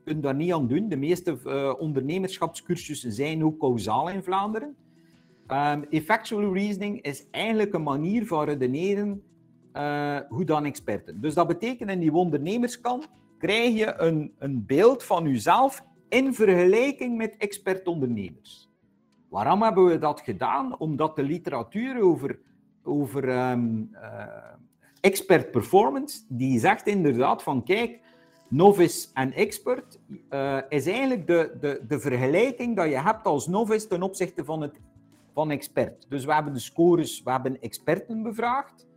[0.03, 0.89] kunt daar niet aan doen.
[0.89, 4.75] De meeste uh, ondernemerschapscursussen zijn ook kausaal in Vlaanderen.
[5.47, 9.23] Um, effectual reasoning is eigenlijk een manier van redeneren
[9.73, 11.21] uh, hoe dan experten.
[11.21, 17.17] Dus dat betekent in die ondernemerskant krijg je een, een beeld van jezelf in vergelijking
[17.17, 18.60] met expert-ondernemers.
[19.31, 20.77] Waarom hebben we dat gedaan?
[20.77, 22.39] Omdat de literatuur over,
[22.83, 24.25] over um, uh,
[25.01, 27.99] expert performance, die zegt inderdaad van kijk,
[28.47, 33.87] novice en expert uh, is eigenlijk de, de, de vergelijking dat je hebt als novice
[33.87, 34.79] ten opzichte van, het,
[35.33, 36.05] van expert.
[36.09, 38.87] Dus we hebben de scores, we hebben experten bevraagd.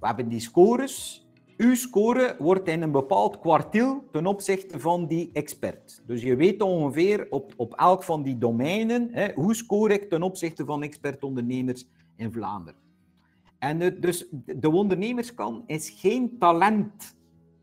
[0.00, 1.25] We hebben die scores.
[1.56, 6.02] Uw score wordt in een bepaald kwartiel ten opzichte van die expert.
[6.06, 10.22] Dus je weet ongeveer op, op elk van die domeinen hè, hoe score ik ten
[10.22, 12.80] opzichte van expertondernemers in Vlaanderen.
[13.58, 17.16] En het, dus de ondernemerskan is geen talent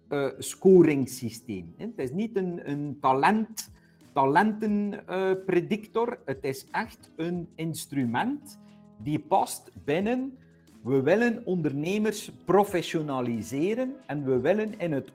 [0.09, 1.73] uh, scoringssysteem.
[1.77, 3.71] Het is niet een, een talent,
[4.13, 8.59] talentenpredictor, uh, het is echt een instrument
[8.97, 10.37] die past binnen.
[10.83, 15.11] We willen ondernemers professionaliseren en we willen in het,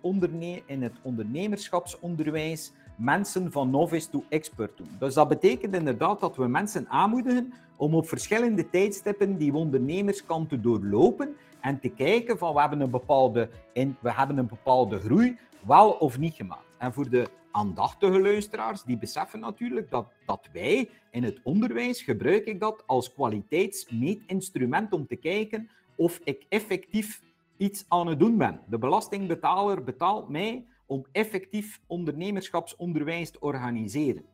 [0.67, 4.89] in het ondernemerschapsonderwijs mensen van novice to expert doen.
[4.99, 10.61] Dus dat betekent inderdaad dat we mensen aanmoedigen om op verschillende tijdstippen die ondernemerskant te
[10.61, 15.91] doorlopen en te kijken van we hebben een bepaalde, we hebben een bepaalde groei wel
[15.91, 16.67] of niet gemaakt.
[16.79, 17.27] En voor de
[17.59, 23.13] aandachtige luisteraars, die beseffen natuurlijk dat, dat wij in het onderwijs gebruik ik dat als
[23.13, 27.23] kwaliteitsmeetinstrument om te kijken of ik effectief
[27.57, 28.61] iets aan het doen ben.
[28.67, 34.25] De belastingbetaler betaalt mij om effectief ondernemerschapsonderwijs te organiseren.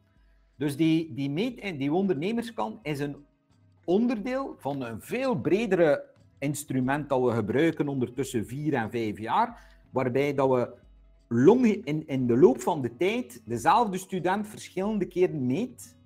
[0.56, 3.16] Dus die, die, meet, die ondernemerskant is een
[3.84, 6.04] onderdeel van een veel bredere
[6.38, 10.82] instrument dat we gebruiken ondertussen vier en vijf jaar, waarbij dat we
[12.06, 15.96] in, de loop van de tijd dezelfde student verschillende keren meet,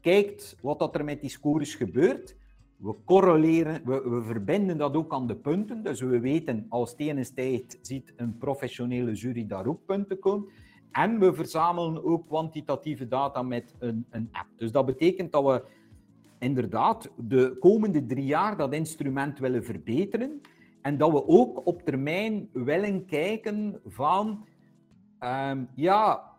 [0.00, 2.36] kijkt wat dat er met die scores gebeurt.
[2.76, 5.82] We correleren, we, we verbinden dat ook aan de punten.
[5.82, 10.48] Dus we weten als het tijd ziet een professionele jury daar ook punten komen.
[10.92, 14.48] En we verzamelen ook kwantitatieve data met een, een app.
[14.56, 15.62] Dus dat betekent dat we
[16.38, 20.40] inderdaad de komende drie jaar dat instrument willen verbeteren.
[20.82, 24.44] En dat we ook op termijn willen kijken van,
[25.18, 26.36] ehm, ja,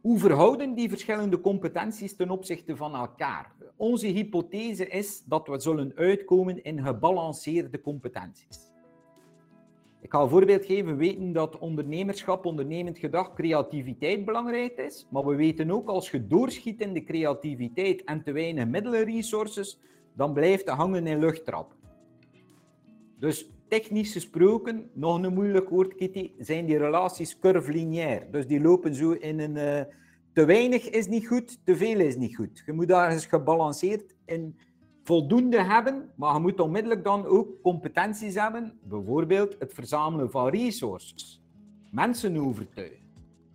[0.00, 3.52] hoe verhouden die verschillende competenties ten opzichte van elkaar?
[3.76, 8.68] Onze hypothese is dat we zullen uitkomen in gebalanceerde competenties.
[10.00, 10.86] Ik ga een voorbeeld geven.
[10.86, 15.06] We weten dat ondernemerschap, ondernemend gedrag, creativiteit belangrijk is.
[15.10, 19.80] Maar we weten ook als je doorschiet in de creativiteit en te weinig middelenresources,
[20.14, 21.74] dan blijft het hangen in luchttrap.
[23.18, 28.26] Dus technisch gesproken, nog een moeilijk woord, Kitty, zijn die relaties curvilineair.
[28.30, 29.56] Dus die lopen zo in een...
[29.56, 29.94] Uh,
[30.32, 32.62] te weinig is niet goed, te veel is niet goed.
[32.66, 34.56] Je moet daar eens gebalanceerd in
[35.02, 41.42] voldoende hebben, maar je moet onmiddellijk dan ook competenties hebben, bijvoorbeeld het verzamelen van resources,
[41.90, 43.06] mensen overtuigen.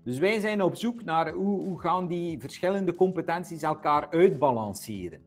[0.04, 5.22] Dus wij zijn op zoek naar hoe, hoe gaan die verschillende competenties elkaar uitbalanceren.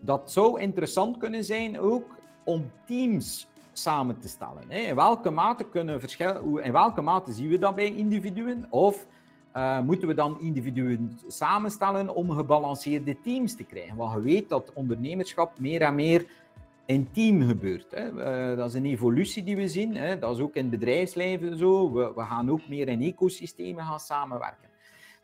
[0.00, 3.48] Dat zou interessant kunnen zijn ook om teams
[3.82, 4.70] samen te stellen.
[4.70, 8.66] In welke mate kunnen verschillen, in welke mate zien we dat bij individuen?
[8.70, 9.06] Of
[9.56, 13.96] uh, moeten we dan individuen samenstellen om gebalanceerde teams te krijgen.
[13.96, 16.26] Want je weet dat ondernemerschap meer en meer
[16.86, 17.90] in team gebeurt.
[17.90, 18.10] Hè.
[18.50, 19.96] Uh, dat is een evolutie die we zien.
[19.96, 20.18] Hè.
[20.18, 21.92] Dat is ook in het bedrijfsleven zo.
[21.92, 24.67] We, we, gaan ook meer in ecosystemen gaan samenwerken.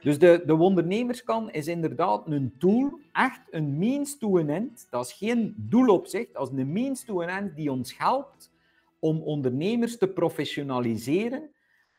[0.05, 4.87] Dus de, de ondernemerskan is inderdaad een tool, echt een means to an end.
[4.91, 7.99] Dat is geen doel op zich, dat is een means to an end die ons
[7.99, 8.51] helpt
[8.99, 11.51] om ondernemers te professionaliseren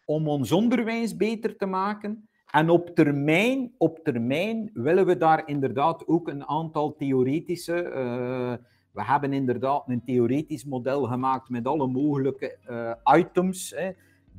[0.05, 2.27] om ons onderwijs beter te maken.
[2.51, 7.83] En op termijn, op termijn willen we daar inderdaad ook een aantal theoretische.
[7.83, 8.53] Uh,
[8.91, 13.75] we hebben inderdaad een theoretisch model gemaakt met alle mogelijke uh, items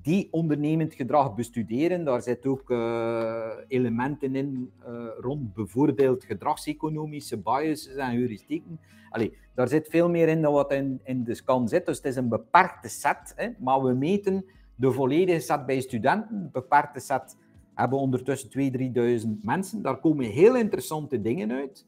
[0.07, 2.05] die ondernemend gedrag bestuderen.
[2.05, 4.73] Daar zitten ook uh, elementen in
[5.21, 8.81] rond bijvoorbeeld gedragseconomische biases en heuristieken.
[9.11, 11.87] Allee, daar zit veel meer in dan wat in, in de scan zit.
[11.87, 16.43] Dus het is een beperkte set, hè, maar we meten de volledige set bij studenten,
[16.43, 17.37] de beperkte set,
[17.75, 18.51] hebben ondertussen
[19.21, 19.83] 2.000, 3.000 mensen.
[19.83, 21.87] Daar komen heel interessante dingen uit.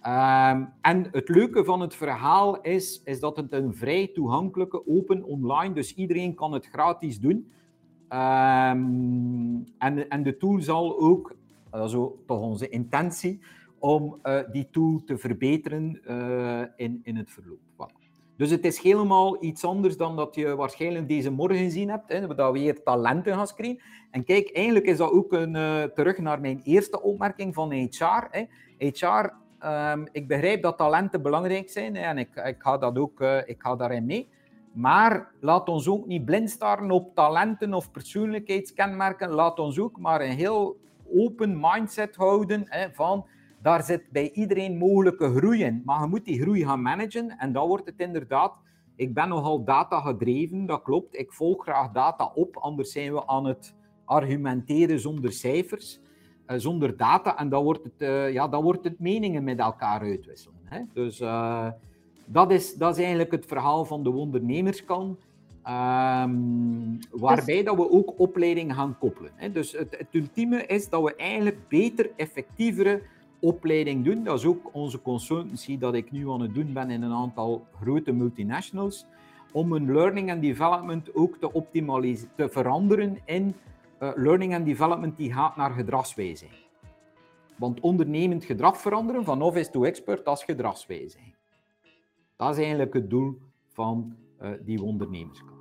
[0.00, 5.24] Ehm, en het leuke van het verhaal is, is dat het een vrij toegankelijke, open
[5.24, 7.52] online, dus iedereen kan het gratis doen.
[8.12, 11.34] Um, en, en de tool zal ook,
[11.70, 11.92] dat is
[12.26, 13.40] toch onze intentie,
[13.78, 17.58] om uh, die tool te verbeteren uh, in, in het verloop.
[18.36, 22.34] Dus het is helemaal iets anders dan dat je waarschijnlijk deze morgen gezien hebt, hè,
[22.34, 23.82] dat we hier talenten gaan screenen.
[24.10, 28.26] En kijk, eigenlijk is dat ook een, uh, terug naar mijn eerste opmerking van HR.
[28.30, 28.44] Hè.
[28.78, 32.98] HR, um, ehm, ik begrijp dat talenten belangrijk zijn hè, en ik, ik, ga dat
[32.98, 34.28] ook, ik ga daarin mee.
[34.72, 39.30] Maar laat ons ook niet blind staren op talenten of persoonlijkheidskenmerken.
[39.30, 40.80] Laat ons ook maar een heel
[41.14, 43.26] open mindset houden hè, van
[43.62, 45.82] daar zit bij iedereen mogelijke groei in.
[45.84, 47.38] Maar je moet die groei gaan managen.
[47.38, 48.52] En dan wordt het inderdaad.
[48.96, 51.16] Ik ben nogal data gedreven, dat klopt.
[51.18, 56.00] Ik volg graag data op, anders zijn we aan het argumenteren zonder cijfers,
[56.46, 57.38] uh, zonder data.
[57.38, 60.60] En dan wordt het, uh, ja, dan wordt het meningen met elkaar uitwisselen.
[60.64, 60.80] Hè?
[60.92, 61.68] Dus uh,
[62.28, 65.18] dat, is, dat is eigenlijk het verhaal van de ondernemerskant.
[65.68, 69.30] Um, waarbij dat we ook opleiding gaan koppelen.
[69.34, 69.52] Hè?
[69.52, 73.02] Dus het, het ultieme is dat we eigenlijk beter, effectievere
[73.40, 74.24] opleiding doen.
[74.24, 77.66] Dat is ook onze consultancy dat ik nu aan het doen ben in een aantal
[77.80, 79.06] grote multinationals.
[79.52, 83.54] Om een learning and development ook te optimaliseren, te veranderen in
[84.00, 86.66] uh, learning and development die gaat naar gedragswijziging.
[87.56, 91.34] Want ondernemend gedrag veranderen van novice to expert, dat is gedragswijziging.
[92.38, 95.56] Dat is eigenlijk het doel van uh, die ondernemerschap.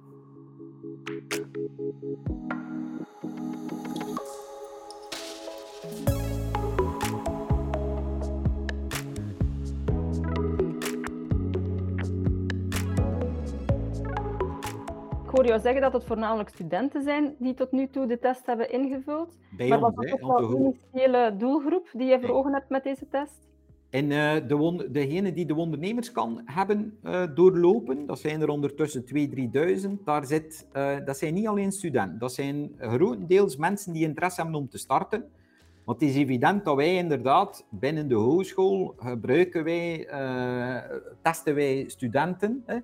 [15.25, 18.71] hoor jou zeggen dat het voornamelijk studenten zijn die tot nu toe de test hebben
[18.71, 19.37] ingevuld.
[19.57, 22.69] Bij maar ons, wat is ook wel een initiële doelgroep die je voor ogen hebt
[22.69, 23.47] met deze test?
[23.89, 29.09] En eh, de degenen die de ondernemerskan hebben eh, doorlopen, dat zijn er ondertussen 2.000,
[29.85, 30.03] 3.000.
[30.03, 34.59] Daar zit, eh, dat zijn niet alleen studenten, dat zijn grotendeels mensen die interesse hebben
[34.59, 35.25] om te starten.
[35.83, 40.07] Want het is evident dat wij inderdaad binnen de hogeschool gebruiken wij,
[41.21, 42.63] testen wij studenten.
[42.65, 42.77] Hè.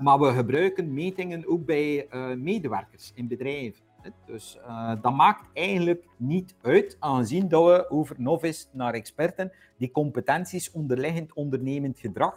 [0.00, 3.87] Maar we gebruiken metingen ook bij medewerkers in bedrijven.
[4.26, 9.90] Dus eh, dat maakt eigenlijk niet uit, aangezien dat we over novice naar experten die
[9.90, 12.34] competenties onderliggend ondernemend gedrag,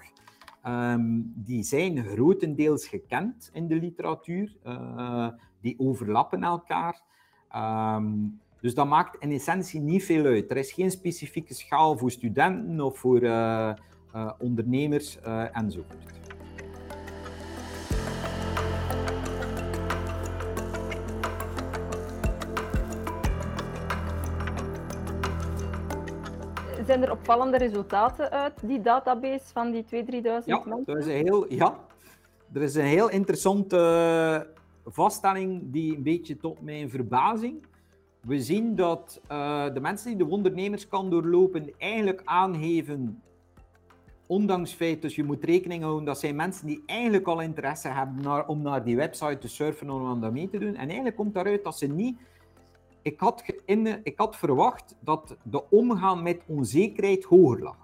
[0.64, 5.28] ehm, die zijn grotendeels gekend in de literatuur, eh,
[5.62, 7.02] die overlappen elkaar.
[7.50, 8.14] Ehm,
[8.62, 10.52] dus dat maakt in essentie niet veel uit.
[10.52, 13.74] Er is geen specifieke schaal voor studenten of voor eh,
[14.40, 15.20] ondernemers
[15.52, 16.20] enzovoort.
[26.92, 30.98] Zijn er opvallende resultaten uit die database van die 2.000, 3.000 Ja, mensen?
[30.98, 31.80] is een heel, ja,
[32.54, 37.66] er is een heel interessante eh, vaststelling die een beetje tot mijn verbazing.
[38.22, 43.22] We zien dat eh, de mensen die de ondernemerskan doorlopen eigenlijk aangeven,
[44.28, 47.88] ondanks het feit, dus je moet rekening houden, dat zijn mensen die eigenlijk al interesse
[47.88, 50.76] hebben naar, om naar die website te surfen om aan dat mee te doen.
[50.76, 52.20] En eigenlijk komt daaruit dat ze niet
[53.02, 53.44] ik had,
[54.04, 57.78] ik had verwacht dat de omgaan met onzekerheid hoger lag.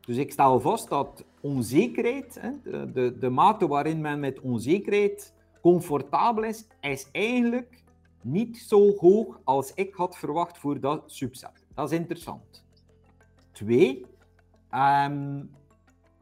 [0.00, 6.44] Dus ik stel vast dat onzekerheid, de, de, de mate waarin men met onzekerheid comfortabel
[6.44, 7.82] is, is eigenlijk
[8.22, 11.66] niet zo hoog als ik had verwacht voor dat subset.
[11.74, 12.64] Dat is interessant.
[13.52, 14.06] Twee,
[14.70, 15.40] ehm,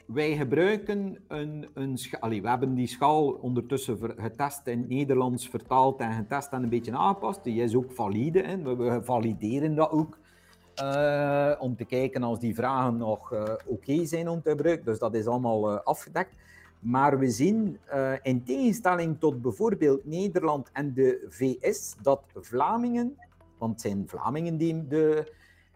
[0.06, 6.12] wij gebruiken een, een we hebben die schaal ondertussen getest in het Nederlands, vertaald en
[6.12, 7.44] getest en een beetje aangepast.
[7.44, 8.76] Die is ook valide, hè.
[8.76, 10.18] We, valideren dat ook.
[10.74, 14.84] eh, om te kijken als die vragen nog eh, oké zijn om te gebruiken.
[14.84, 16.36] Dus dat is allemaal eh, afgedekt.
[16.78, 17.78] Maar we zien
[18.22, 23.16] in tegenstelling tot bijvoorbeeld Nederland en de VS dat Vlamingen,
[23.58, 25.32] want het zijn Vlamingen die de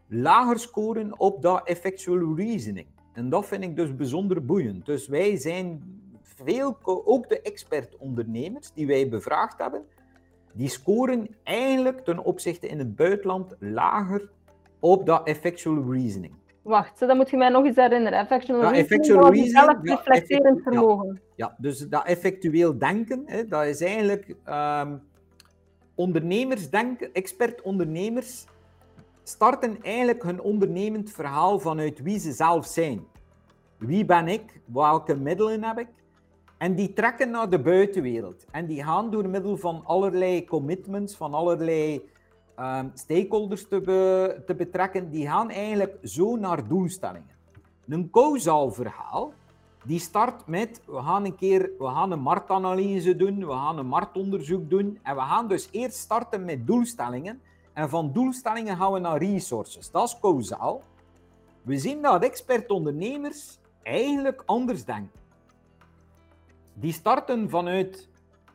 [0.06, 2.86] lager scoren op dat effectual reasoning.
[3.20, 4.86] En dat vind ik dus bijzonder boeiend.
[4.86, 5.82] Dus wij zijn
[6.22, 9.82] veel, ook de expert-ondernemers die wij bevraagd hebben,
[10.52, 14.28] die scoren eigenlijk ten opzichte in het buitenland lager
[14.78, 16.32] op dat effectual reasoning.
[16.62, 18.18] Wacht, dat moet je mij nog eens herinneren.
[18.18, 20.62] Effectual reasoning, effectual dat was reasoning, reflecterend ja.
[20.62, 21.20] vermogen.
[21.36, 24.96] Ja, dus dat effectueel denken, hè, dat is eigenlijk ehm,
[25.94, 28.46] ondernemersdenken, expert-ondernemers
[29.30, 33.06] starten eigenlijk hun ondernemend verhaal vanuit wie ze zelf zijn.
[33.78, 34.60] Wie ben ik?
[34.64, 35.88] Welke middelen heb ik?
[36.58, 38.44] En die trekken naar de buitenwereld.
[38.50, 42.10] En die gaan door middel van allerlei commitments, van allerlei
[42.56, 47.36] ehm, stakeholders te, te betrekken, die gaan eigenlijk zo naar doelstellingen.
[47.88, 49.32] Een causaal verhaal,
[49.84, 53.86] die start met, we gaan een keer, we gaan een marktanalyse doen, we gaan een
[53.86, 57.40] marktonderzoek doen, en we gaan dus eerst starten met doelstellingen,
[57.72, 59.90] en van doelstellingen gaan we naar resources.
[59.90, 60.82] Dat is causaal.
[61.62, 65.20] We zien dat expert-ondernemers eigenlijk anders denken.
[66.74, 68.08] Die starten vanuit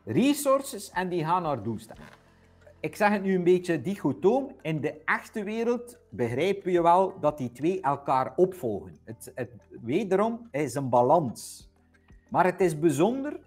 [0.04, 2.14] resources en die gaan naar doelstellingen.
[2.80, 4.56] Ik zeg het nu een beetje dichotoom.
[4.62, 8.98] In de echte wereld begrijpen we wel dat die twee elkaar opvolgen.
[9.04, 9.52] Het, het,
[9.82, 11.70] wederom is een balans.
[12.30, 13.40] Maar het is bijzonder,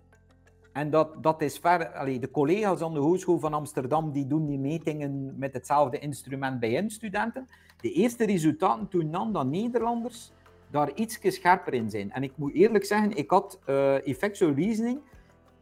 [0.79, 4.47] en dat, dat is ver, allee, de collega's aan de Hogeschool van Amsterdam die doen
[4.47, 7.49] die metingen met hetzelfde instrument bij hun studenten.
[7.81, 10.33] De eerste resultaten tonen aan dat Nederlanders
[10.71, 12.13] daar iets scherper in zijn.
[12.13, 14.99] En ik moet eerlijk zeggen, ik had eh effectual reasoning.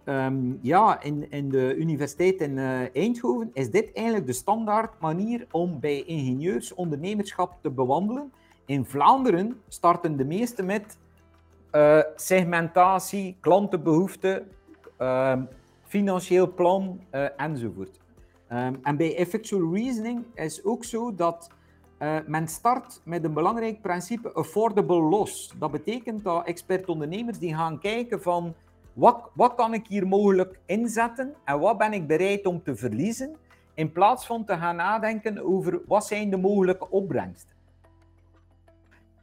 [0.04, 5.46] ehm, ja, in, in de universiteit in eh, Eindhoven is dit eigenlijk de standaard manier
[5.50, 8.32] om bij ingenieurs ondernemerschap te bewandelen.
[8.66, 10.98] In Vlaanderen starten de meeste met
[11.70, 14.46] eh, segmentatie, klantenbehoeften,
[14.96, 15.42] ehm,
[15.82, 18.00] financieel plan eh, enzovoort.
[18.48, 21.50] Ehm, en bij effectual reasoning is ook zo dat
[21.98, 25.52] eh, men start met een belangrijk principe affordable loss.
[25.58, 28.54] Dat betekent dat expert-ondernemers die gaan kijken van
[28.92, 33.36] wat, wat kan ik hier mogelijk inzetten en wat ben ik bereid om te verliezen,
[33.74, 37.54] in plaats van te gaan nadenken over wat zijn de mogelijke opbrengsten.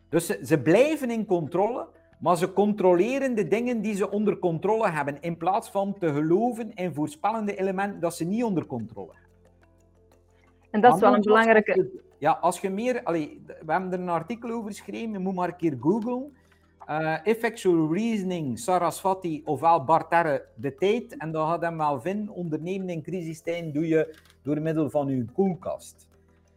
[0.09, 1.88] Dus ze, ze blijven in controle,
[2.24, 6.74] maar ze controleren de dingen die ze onder controle hebben, in plaats van te geloven
[6.74, 9.30] in voorspellende elementen dat ze niet onder controle hebben.
[10.71, 11.89] En dat is wel een belangrijke...
[12.17, 13.03] Ja, als je meer...
[13.03, 16.34] Allee, we hebben er een artikel over geschreven, je moet maar een keer googlen.
[16.89, 21.17] uh, effectual reasoning, Sarasvati ofwel Bartere de tijd.
[21.17, 22.34] En dan gaat hem wel vinden.
[22.34, 26.07] Ondernemen in crisistijd doe je door middel van je koelkast.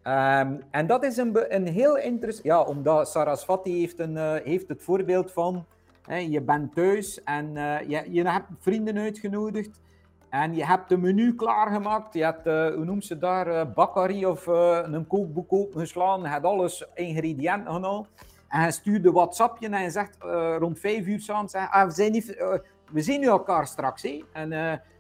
[0.07, 2.47] Um, en dat is een, een heel interessant...
[2.47, 5.67] Ja, omdat Sarasvati heeft, een, uh, heeft het voorbeeld van...
[6.03, 9.81] Hè, je bent thuis en uh, je, je hebt vrienden uitgenodigd.
[10.29, 12.15] En je hebt een menu klaargemaakt.
[12.15, 16.21] Je hebt, uh, hoe noemt ze daar, bakkerie of een kookboek opgeslaan.
[16.21, 18.07] Je hebt alles ingrediënten genomen.
[18.49, 20.17] En je stuurt een WhatsAppje en je zegt
[20.59, 21.55] rond vijf uur s'avonds...
[21.55, 24.03] Ah, we, we zien nu elkaar straks.
[24.03, 24.25] Hè?
[24.33, 24.51] En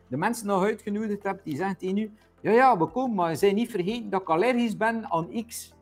[0.08, 2.12] de mensen nog uitgenodigd hebt, die zeggen tegen u...
[2.46, 5.74] Ja, ja, we komen, maar zijn niet vergeten dat ik allergisch ben aan X.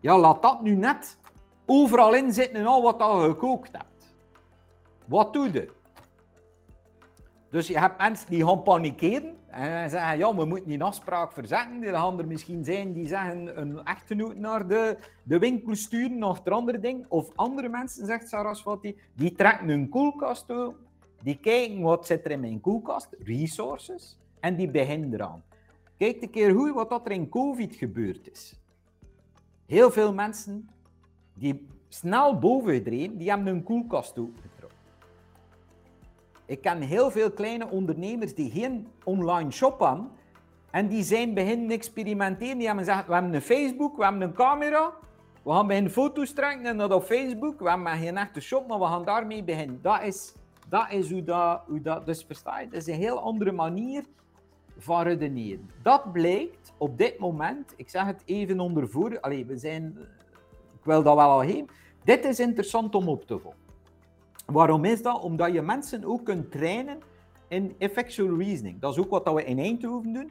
[0.00, 1.18] Ja, laat dat nu net
[1.66, 4.14] overal in zitten en al wat je gekookt hebt.
[5.06, 5.70] Wat doe je?
[7.50, 11.82] Dus je hebt mensen die gaan panikeren en zeggen, ja, we moeten die afspraak verzetten.
[11.82, 16.38] Er gaan er misschien zijn die zeggen een echtgenoot naar de, de winkel sturen of
[16.38, 17.04] het andere ding.
[17.08, 20.74] Of andere mensen, zegt Saraswati, die trekken hun koelkast toe,
[21.22, 25.48] die kijken wat zit er in mijn koelkast, resources, en die beginnen eraan.
[26.00, 28.60] Kijk een keer goed wat er in COVID gebeurd is.
[29.66, 30.68] Heel veel mensen
[31.34, 34.78] die snel boven die hebben hun koelkast opengetrokken.
[36.46, 40.10] Ik ken heel veel kleine ondernemers die geen online shop hebben
[40.70, 42.58] en die zijn beginnen experimenteren.
[42.58, 44.92] Die hebben gezegd, we hebben een Facebook, we hebben een camera,
[45.42, 47.60] we gaan beginnen foto's trekken en dat op Facebook.
[47.60, 49.78] We hebben geen echte shop, maar we gaan daarmee beginnen.
[49.82, 50.34] Dat is,
[50.68, 52.06] dat is hoe, dat, hoe dat...
[52.06, 54.04] Dus versta je, dat is een heel andere manier
[54.82, 55.70] van redeneren.
[55.82, 59.98] Dat blijkt op dit moment, ik zeg het even onder voor, allez, we zijn,
[60.78, 61.68] ik wil dat wel al heen,
[62.04, 63.60] dit is interessant om op te volgen.
[64.46, 65.22] Waarom is dat?
[65.22, 66.98] Omdat je mensen ook kunt trainen
[67.48, 68.80] in effectual reasoning.
[68.80, 70.30] Dat is ook wat we in Eindhoven doen.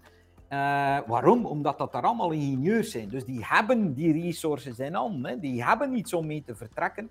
[0.49, 1.45] Uh, waarom?
[1.45, 3.09] Omdat dat daar allemaal ingenieurs zijn.
[3.09, 5.39] Dus die hebben die resources in handen.
[5.39, 7.09] Die hebben iets om mee te vertrekken.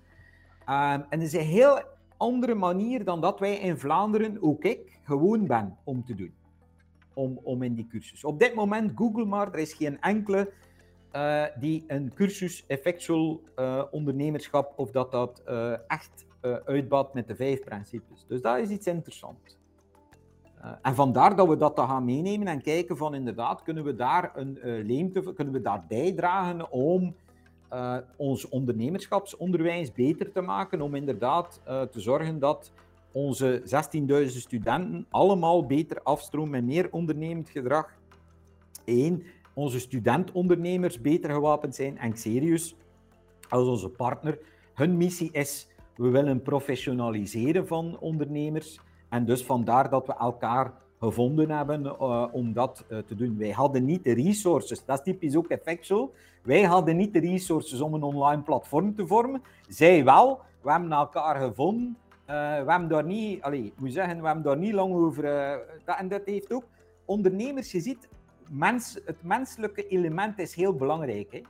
[0.69, 1.81] Uh, en het is een heel
[2.17, 6.33] andere manier dan dat wij in Vlaanderen, ook ik, gewoon ben om te doen
[7.19, 8.23] om, om in die cursus.
[8.23, 10.51] Op dit moment, Google maar, er is geen enkele
[11.15, 16.27] uh, die een cursus effectual uh, ondernemerschap of dat dat uh, echt
[16.65, 18.25] uitbouwt met de vijf principes.
[18.27, 19.57] Dus dat is iets interessants.
[20.81, 24.59] en vandaar dat we dat gaan meenemen en kijken van inderdaad, kunnen we daar een
[24.85, 27.15] leemte, kunnen we daar bijdragen om
[28.15, 32.71] ons ondernemerschapsonderwijs beter te maken, om inderdaad te zorgen dat
[33.11, 33.61] onze
[34.25, 37.97] 16.000 studenten allemaal beter afstromen met meer ondernemend gedrag.
[38.85, 41.97] Eén, onze studentondernemers beter gewapend zijn.
[41.97, 42.75] En Xerius,
[43.49, 44.39] als onze partner,
[44.73, 48.79] hun missie is, we willen professionaliseren van ondernemers.
[49.09, 53.37] En dus vandaar dat we elkaar gevonden hebben uh, om dat uh, te doen.
[53.37, 56.13] Wij hadden niet de resources, dat is typisch ook effectual.
[56.43, 59.41] Wij hadden niet de resources om een online platform te vormen.
[59.67, 60.39] Zij wel.
[60.61, 61.97] We hebben elkaar gevonden
[62.29, 63.43] we hebben daar niet,
[63.79, 65.23] moet zeggen, we hebben daar niet lang over.
[65.23, 65.55] Uh,
[65.85, 66.63] dat, en dat heeft ook
[67.05, 68.07] ondernemers, je ziet,
[69.05, 71.31] het menselijke element is heel belangrijk.
[71.31, 71.41] Hè?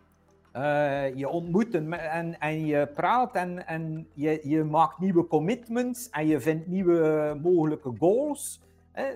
[0.56, 6.28] Uh, je ontmoet en, en, je praat en, en je, je, maakt nieuwe commitments en
[6.28, 8.62] je vindt nieuwe mogelijke goals.
[8.92, 9.08] Hè?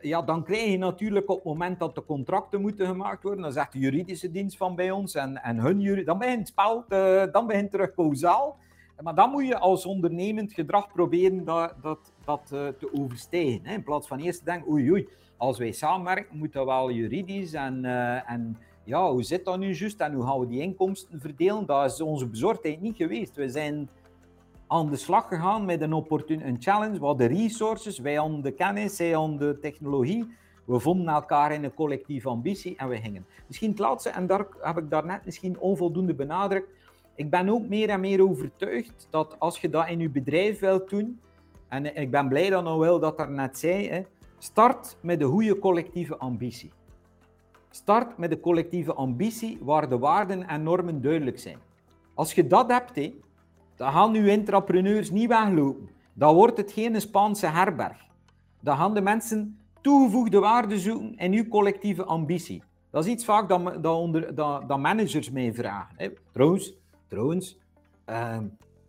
[0.00, 3.52] ja, dan krijg je natuurlijk op het moment dat de contracten moeten gemaakt worden, dan
[3.52, 6.84] zegt de juridische dienst van bij ons en, en hun jury, dan begint het spel,
[7.32, 8.60] dan begint terug pauzaal.
[9.00, 13.60] Maar dan moet je als ondernemend gedrag proberen dat, dat, dat uh, te overstijgen.
[13.62, 13.74] Hè?
[13.74, 17.52] In plaats van eerst te denken, oei oei, als wij samenwerken moet dat wel juridisch
[17.52, 21.20] en, uh, en ja, hoe zit dat nu juist en hoe gaan we die inkomsten
[21.20, 21.66] verdelen?
[21.66, 23.36] Dat is onze bezorgdheid niet geweest.
[23.36, 23.88] We zijn
[24.66, 26.98] aan de slag gegaan met een, opportun een challenge.
[26.98, 30.36] We hadden resources, wij hadden de kennis, zij hadden de technologie.
[30.64, 33.26] We vonden elkaar in een collectieve ambitie en we gingen.
[33.46, 36.68] Misschien het laatste, en daar heb ik daarnet misschien onvoldoende benadrukt,
[37.14, 40.90] ik ben ook meer en meer overtuigd dat als je dat in je bedrijf wilt
[40.90, 41.20] doen,
[41.68, 44.02] en ik ben blij dat Noël dat er net zei, hè,
[44.38, 46.72] start met de goede collectieve ambitie.
[47.70, 51.58] Start met de collectieve ambitie waar de waarden en normen duidelijk zijn.
[52.14, 53.12] Als je dat hebt,
[53.76, 55.88] dan gaan je entrepreneurs niet weglopen.
[56.12, 58.06] Dan wordt het geen Spaanse herberg.
[58.60, 62.62] Dan gaan de mensen toegevoegde waarde zoeken in uw collectieve ambitie.
[62.90, 64.34] Dat is iets vaak dat, onder,
[64.78, 65.94] managers mij vragen.
[65.96, 66.08] Hè.
[66.32, 66.74] Trouwens,
[67.12, 67.58] Trouwens,
[68.10, 68.38] uh,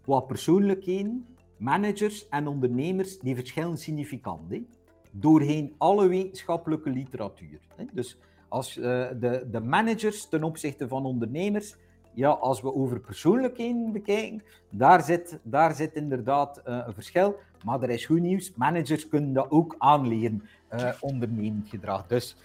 [0.06, 1.26] wat persoonlijkheden,
[1.58, 4.50] managers en ondernemers, die verschillen significant.
[4.50, 4.66] Hè?
[5.12, 7.60] Doorheen alle wetenschappelijke literatuur.
[7.76, 7.86] Hè?
[7.94, 8.18] Dus
[8.48, 8.84] als uh,
[9.20, 11.76] de, de managers ten opzichte van ondernemers,
[12.14, 17.36] ja, als we over persoonlijkheden bekijken, daar zit, daar zit inderdaad uh, een verschil.
[17.66, 20.44] Maar er is goed nieuws, managers kunnen dat ook aanleren,
[20.74, 22.08] uh, ondernemend gedrag.
[22.08, 22.36] Dus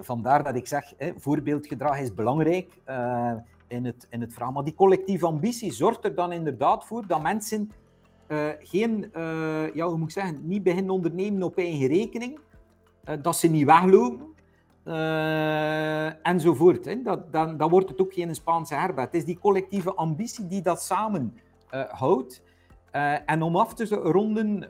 [0.00, 2.80] vandaar dat ik zeg, hè, voorbeeldgedrag is belangrijk.
[3.72, 4.52] In, het, in het verhaal.
[4.52, 7.72] Maar die collectieve ambitie zorgt er dan inderdaad voor dat mensen
[8.58, 9.10] geen,
[9.74, 12.38] ja, hoe moet ik zeggen, niet beginnen ondernemen op eigen rekening,
[13.22, 14.26] dat ze niet weglopen,
[16.22, 16.84] enzovoort.
[16.84, 17.02] Hè.
[17.02, 19.04] Dat, dan, dan wordt het ook geen Spaanse herbed.
[19.04, 21.36] Het is die collectieve ambitie die dat samen
[21.88, 22.42] houdt.
[23.26, 24.68] En om af te ronden,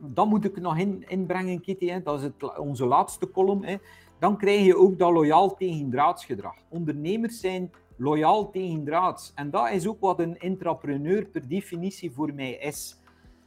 [0.00, 2.02] dan moet ik nog in, inbrengen, Kitty, hè.
[2.02, 3.64] dat is onze laatste column.
[3.64, 3.76] Hè.
[4.18, 6.56] Dan krijg je ook dat loyaal tegen draadsgedrag.
[6.68, 9.32] Ondernemers zijn loyaal tegen draads.
[9.34, 13.00] En dat is ook wat een intrapreneur per definitie voor mij is.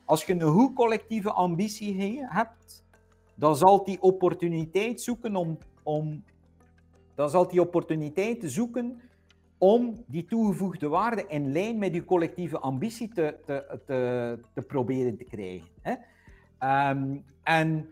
[0.06, 2.84] Als je een goed collectieve ambitie hebt,
[3.36, 6.24] dan zal die opportuniteit zoeken om, om
[7.16, 9.02] dan zal die opportuniteit zoeken
[9.58, 13.80] om die toegevoegde waarde in lijn met die collectieve ambitie te, te,
[14.54, 15.68] te, proberen te krijgen.
[15.82, 15.96] Hè?
[16.90, 17.90] Um, en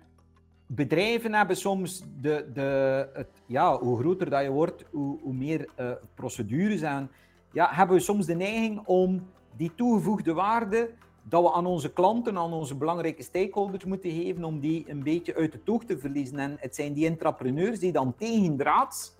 [0.67, 5.69] bedrijven hebben soms de, de, het, ja, hoe groter dat je wordt, hoe, hoe meer
[5.79, 7.09] uh, procedures en
[7.51, 10.89] ja, hebben we soms de neiging om die toegevoegde waarde
[11.23, 15.35] dat we aan onze klanten, aan onze belangrijke stakeholders moeten geven om die een beetje
[15.35, 16.39] uit het oog te verliezen.
[16.39, 19.15] En het zijn die entrepreneurs die dan tegendraads,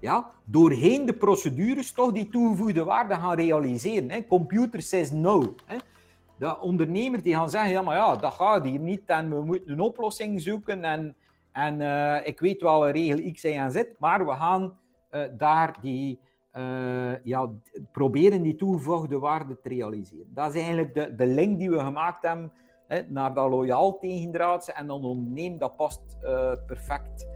[0.00, 4.10] ja, doorheen de procedures, toch die toegevoegde waarde gaan realiseren.
[4.10, 4.26] Hè.
[4.26, 5.54] Computer says no.
[5.64, 5.76] Hè.
[6.36, 9.72] De ondernemer die gaan zeggen, ja, maar ja, dat gaat hier niet en we moeten
[9.72, 11.16] een oplossing zoeken en,
[11.52, 14.78] en uh, ik weet wel regel X, Y en Z, maar we gaan
[15.10, 16.20] uh, daar die
[16.56, 17.50] uh, ja,
[17.92, 20.30] proberen die toegevoegde waarde te realiseren.
[20.34, 22.52] Dat is eigenlijk de, de link die we gemaakt hebben
[22.86, 26.02] hè, naar dat loyaal tegendraadse en dan ondernemen, dat past
[26.66, 27.26] perfect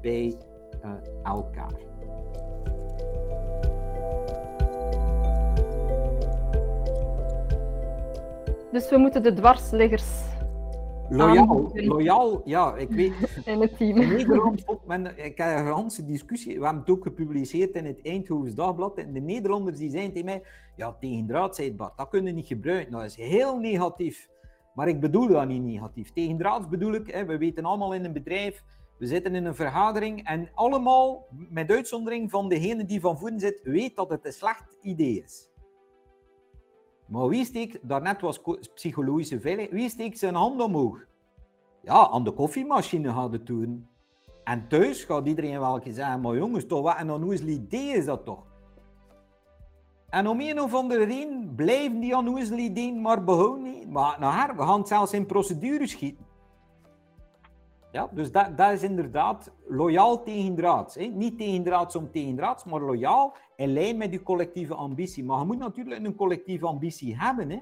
[0.00, 0.36] bij
[1.22, 1.85] elkaar.
[8.76, 10.04] Dus we moeten de dwarsliggers
[11.08, 13.12] Loyaal, loyaal, ja, ik weet.
[13.44, 14.00] In het team.
[14.00, 17.98] In Nederland, men, ik heb een hele discussie, we hebben het ook gepubliceerd in het
[18.02, 18.98] Eindhoven's Dagblad.
[18.98, 20.42] En de Nederlanders die zijn tegen mij,
[20.76, 22.92] ja, tegen draad, zei Bart, dat kunnen niet gebruiken.
[22.92, 24.28] Dat is heel negatief.
[24.74, 26.12] Maar ik bedoel dat niet negatief.
[26.12, 28.64] Tegen draad bedoel ik, hè, we weten allemaal in een bedrijf,
[28.98, 33.60] we zitten in een vergadering en allemaal, met uitzondering van degene die van voren zit,
[33.62, 35.48] weet dat het een slecht idee is.
[37.06, 38.40] Maar wie steekt, daarnet was
[38.74, 41.04] psychologische veiligheid, wie steekt zijn hand omhoog?
[41.82, 43.88] Ja, aan de koffiemachine het doen.
[44.44, 48.24] En thuis gaat iedereen wel zeggen, maar jongens, toch wat een onnoezel idee is dat
[48.24, 48.44] toch?
[50.08, 53.92] En om een of andere reden blijven die onnoezel ideeën maar behouden.
[53.92, 56.25] Maar naar we gaan zelfs in procedures schieten.
[57.92, 60.94] Ja, dus dat, dat is inderdaad loyaal tegen draads.
[60.94, 61.04] Hè?
[61.04, 65.24] Niet tegen draads om tegen draads, maar loyaal in lijn met je collectieve ambitie.
[65.24, 67.50] Maar je moet natuurlijk een collectieve ambitie hebben.
[67.50, 67.58] Hè?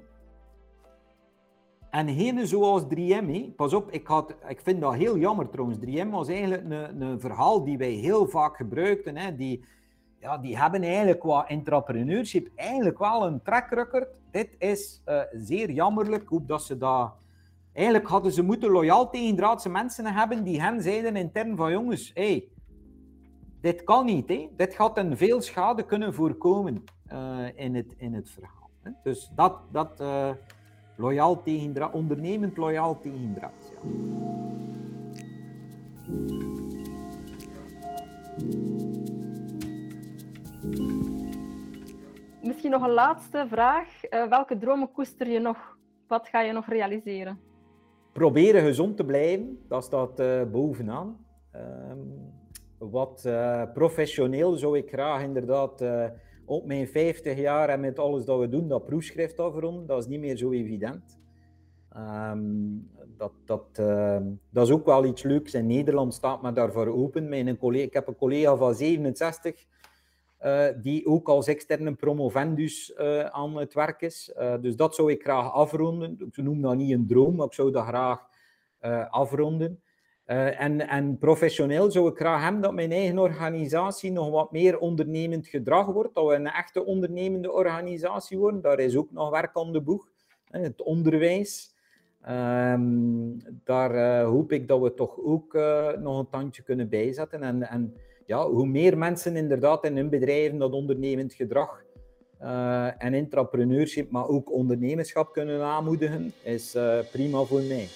[1.91, 3.27] En geen zoals 3M.
[3.27, 3.53] Hè?
[3.57, 5.79] Pas op, ik, had, ik vind dat heel jammer trouwens.
[5.79, 9.17] 3M was eigenlijk een, een verhaal die wij heel vaak gebruikten.
[9.17, 9.37] Hè?
[9.37, 9.65] Die,
[10.21, 14.09] ja, die hebben eigenlijk qua entrepreneurship eigenlijk wel een track record.
[14.31, 17.13] Dit is uh, zeer jammerlijk hoe dat ze dat
[17.75, 22.49] Eigenlijk hadden ze moeten loyaal tegendraadse mensen hebben die hen zeiden intern van jongens, hey,
[23.61, 24.29] dit kan niet.
[24.29, 24.49] Hè?
[24.57, 28.71] Dit gaat een veel schade kunnen voorkomen uh, in, het, in het verhaal.
[28.83, 28.91] Hè?
[29.03, 30.31] Dus dat, dat uh,
[30.97, 33.73] loyaal tegendraad, ondernemend loyaal tegendraad.
[33.83, 33.89] Ja.
[42.43, 43.89] Misschien nog een laatste vraag.
[44.11, 45.77] Uh, welke dromen koester je nog?
[46.07, 47.54] Wat ga je nog realiseren?
[48.15, 51.27] Proberen gezond te blijven, dat staat uh, bovenaan.
[51.91, 52.33] Um,
[52.79, 56.05] wat uh, professioneel zou ik graag inderdaad uh,
[56.45, 59.87] op mijn 50 jaar en met alles dat we doen, dat proefschrift afronden.
[59.87, 61.19] Dat is niet meer zo evident.
[61.97, 65.55] Um, dat, dat, uh, dat is ook wel iets leuks.
[65.55, 67.29] In Nederland staat men daarvoor open.
[67.29, 69.67] Mijn collega, ik heb een collega van 67
[70.45, 74.33] uh, die ook als externe promovendus uh, aan het werk is.
[74.39, 76.17] Uh, dus dat zou ik graag afronden.
[76.33, 78.33] Ik noem dat niet een droom, maar ik zou dat graag
[79.11, 79.81] afronden.
[80.25, 85.47] en, en professioneel zou ik graag hebben dat mijn eigen organisatie nog wat meer ondernemend
[85.47, 88.61] gedrag wordt, dat we een echte ondernemende organisatie worden.
[88.61, 90.09] Daar is ook nog werk aan de boeg.
[90.51, 91.75] Het onderwijs.
[92.29, 95.53] Um, daar hoop ik dat we toch ook
[95.99, 97.43] nog een tandje kunnen bijzetten.
[97.43, 97.95] En, en
[98.27, 101.83] ja, hoe meer mensen inderdaad in hun bedrijven dat ondernemend gedrag
[102.43, 107.89] uh, en intrapreneurship, maar ook ondernemerschap kunnen aanmoedigen, is uh, prima voor mij.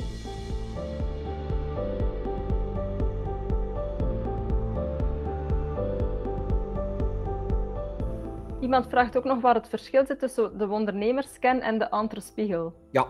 [8.61, 12.73] Iemand vraagt ook nog waar het verschil zit tussen de ondernemerscan en de Antre Spiegel.
[12.91, 13.07] Ja,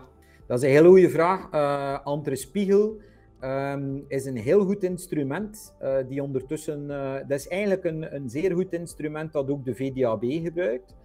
[0.47, 1.53] dat is een hele goede vraag.
[1.55, 3.01] Uh, Antre Spiegel
[3.41, 5.75] ehm, is een heel goed instrument.
[5.83, 9.75] Uh, die ondertussen, uh, dat is eigenlijk een, een zeer goed instrument dat ook de
[9.75, 10.97] VDAB gebruikt.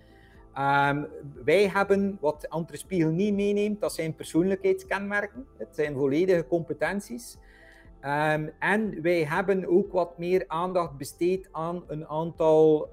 [0.58, 1.08] Um,
[1.46, 5.46] wij hebben, wat Andere Spiegel niet meeneemt, dat zijn persoonlijkheidskenmerken.
[5.58, 7.38] Het zijn volledige competenties.
[8.06, 12.90] Um, en wij hebben ook wat meer aandacht besteed aan een aantal.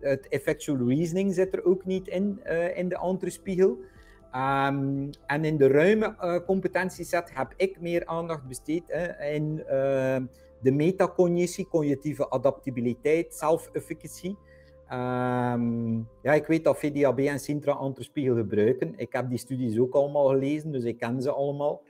[0.00, 3.78] Het effectual reasoning zit er ook niet in, uh, in de Andere Spiegel.
[5.26, 10.16] En in de ruime uh, competentieset heb ik meer aandacht besteed hè, in uh,
[10.60, 14.34] de metacognitie, cognitieve adaptabiliteit, self-efficacy.
[14.92, 18.92] Um, ja, ik weet dat VDAB en Sintra Antrospiegel gebruiken.
[18.96, 21.82] Ik heb die studies ook allemaal gelezen, dus ik ken ze allemaal.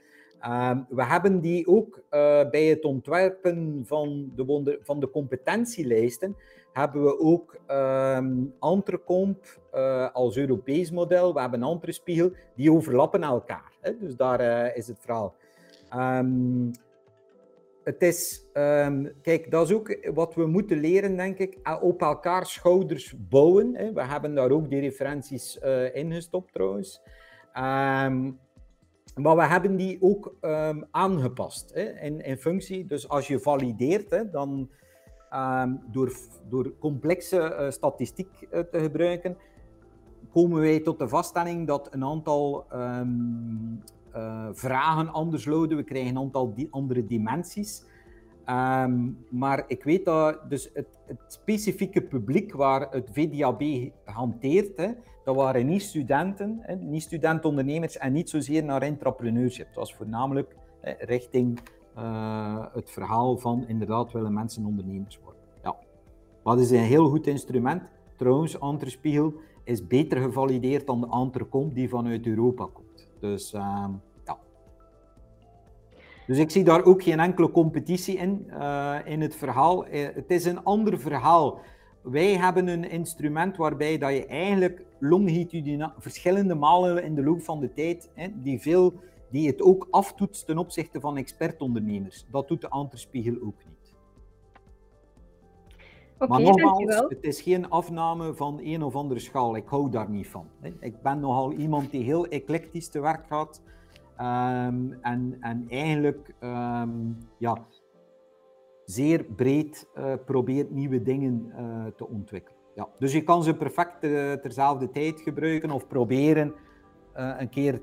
[0.89, 6.35] We hebben die ook uh, bij het ontwerpen van de, van de competentielijsten,
[6.75, 11.33] hebben we ook um, ehm, Antrecomp uh, als Europees model.
[11.33, 13.71] We hebben Antrospiegel, die overlappen elkaar.
[13.81, 13.97] Hè?
[13.97, 15.35] Dus daar uh, is het verhaal.
[15.95, 16.71] Um,
[17.83, 22.45] het is, um, kijk, dat is ook wat we moeten leren, denk ik, op elkaar
[22.45, 23.75] schouders bouwen.
[23.75, 23.93] Hè.
[23.93, 25.59] We hebben daar ook die referenties
[25.93, 27.01] in gestopt trouwens.
[27.53, 30.35] Maar we hebben die ook
[30.91, 32.85] aangepast hè, in, in functie.
[32.85, 34.69] Dus als je valideert, hè, dan
[35.91, 36.15] door,
[36.49, 39.37] door complexe uh, statistiek uh, te gebruiken,
[40.31, 45.77] komen wij tot de vaststelling dat een aantal uh, vragen anders loden.
[45.77, 47.85] We krijgen een aantal andere dimensies.
[48.49, 53.63] Um, maar ik weet dat dus het, het, specifieke publiek waar het VDAB
[54.03, 59.67] hanteert, dat waren niet studenten, hè, niet studentondernemers en niet zozeer naar entrepreneurship.
[59.67, 61.59] Het was voornamelijk hè, richting
[61.97, 65.41] uh, het verhaal van inderdaad willen mensen ondernemers worden.
[65.63, 65.75] Ja.
[66.43, 67.83] Wat is een heel goed instrument.
[68.15, 69.33] Trouwens, Anterspiegel
[69.63, 73.07] is beter gevalideerd dan de Antercomp die vanuit Europa komt.
[73.19, 73.87] Dus uh,
[74.25, 74.37] ja.
[76.27, 79.87] Dus ik zie daar ook geen enkele competitie in, uh, in het verhaal.
[79.87, 81.59] Uh, het is een ander verhaal.
[82.01, 87.59] Wij hebben een instrument waarbij dat je eigenlijk longitudinaal, verschillende malen in de loop van
[87.59, 88.93] de tijd, hè, die, veel,
[89.29, 92.25] die het ook aftoetst ten opzichte van expertondernemers.
[92.31, 93.73] Dat doet de Anterspiegel ook niet.
[96.17, 99.55] Okay, maar nogmaals, het is geen afname van een of andere schaal.
[99.55, 100.47] Ik hou daar niet van.
[100.79, 103.61] Ik ben nogal iemand die heel eclectisch te werk gaat.
[104.19, 107.65] Um, en, en eigenlijk um, ja,
[108.85, 112.59] zeer breed uh, probeert nieuwe dingen uh, te ontwikkelen.
[112.75, 112.89] Ja.
[112.99, 116.53] Dus je kan ze perfect uh, terzelfde tijd gebruiken of proberen
[117.13, 117.81] een keer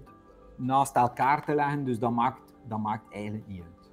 [0.63, 1.85] naast elkaar te leggen.
[1.85, 3.91] Dus dat maakt, dat maakt eigenlijk niet uit.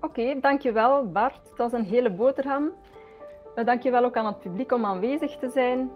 [0.00, 1.40] Oké, okay, dankjewel Bart.
[1.44, 2.70] Dat was een hele boterham.
[3.56, 5.90] Uh, dankjewel ook aan het publiek om aanwezig te zijn.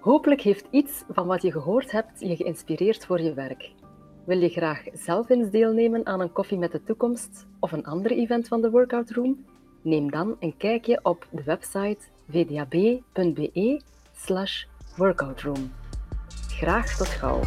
[0.00, 3.72] Hopelijk heeft iets van wat je gehoord hebt je geïnspireerd voor je werk.
[4.24, 8.10] Wil je graag zelf eens deelnemen aan een koffie met de toekomst of een ander
[8.10, 9.44] event van de Workout Room?
[9.82, 11.98] Neem dan een kijkje op de website
[14.26, 15.72] vdab.be/workoutroom.
[16.48, 17.40] Graag tot gauw.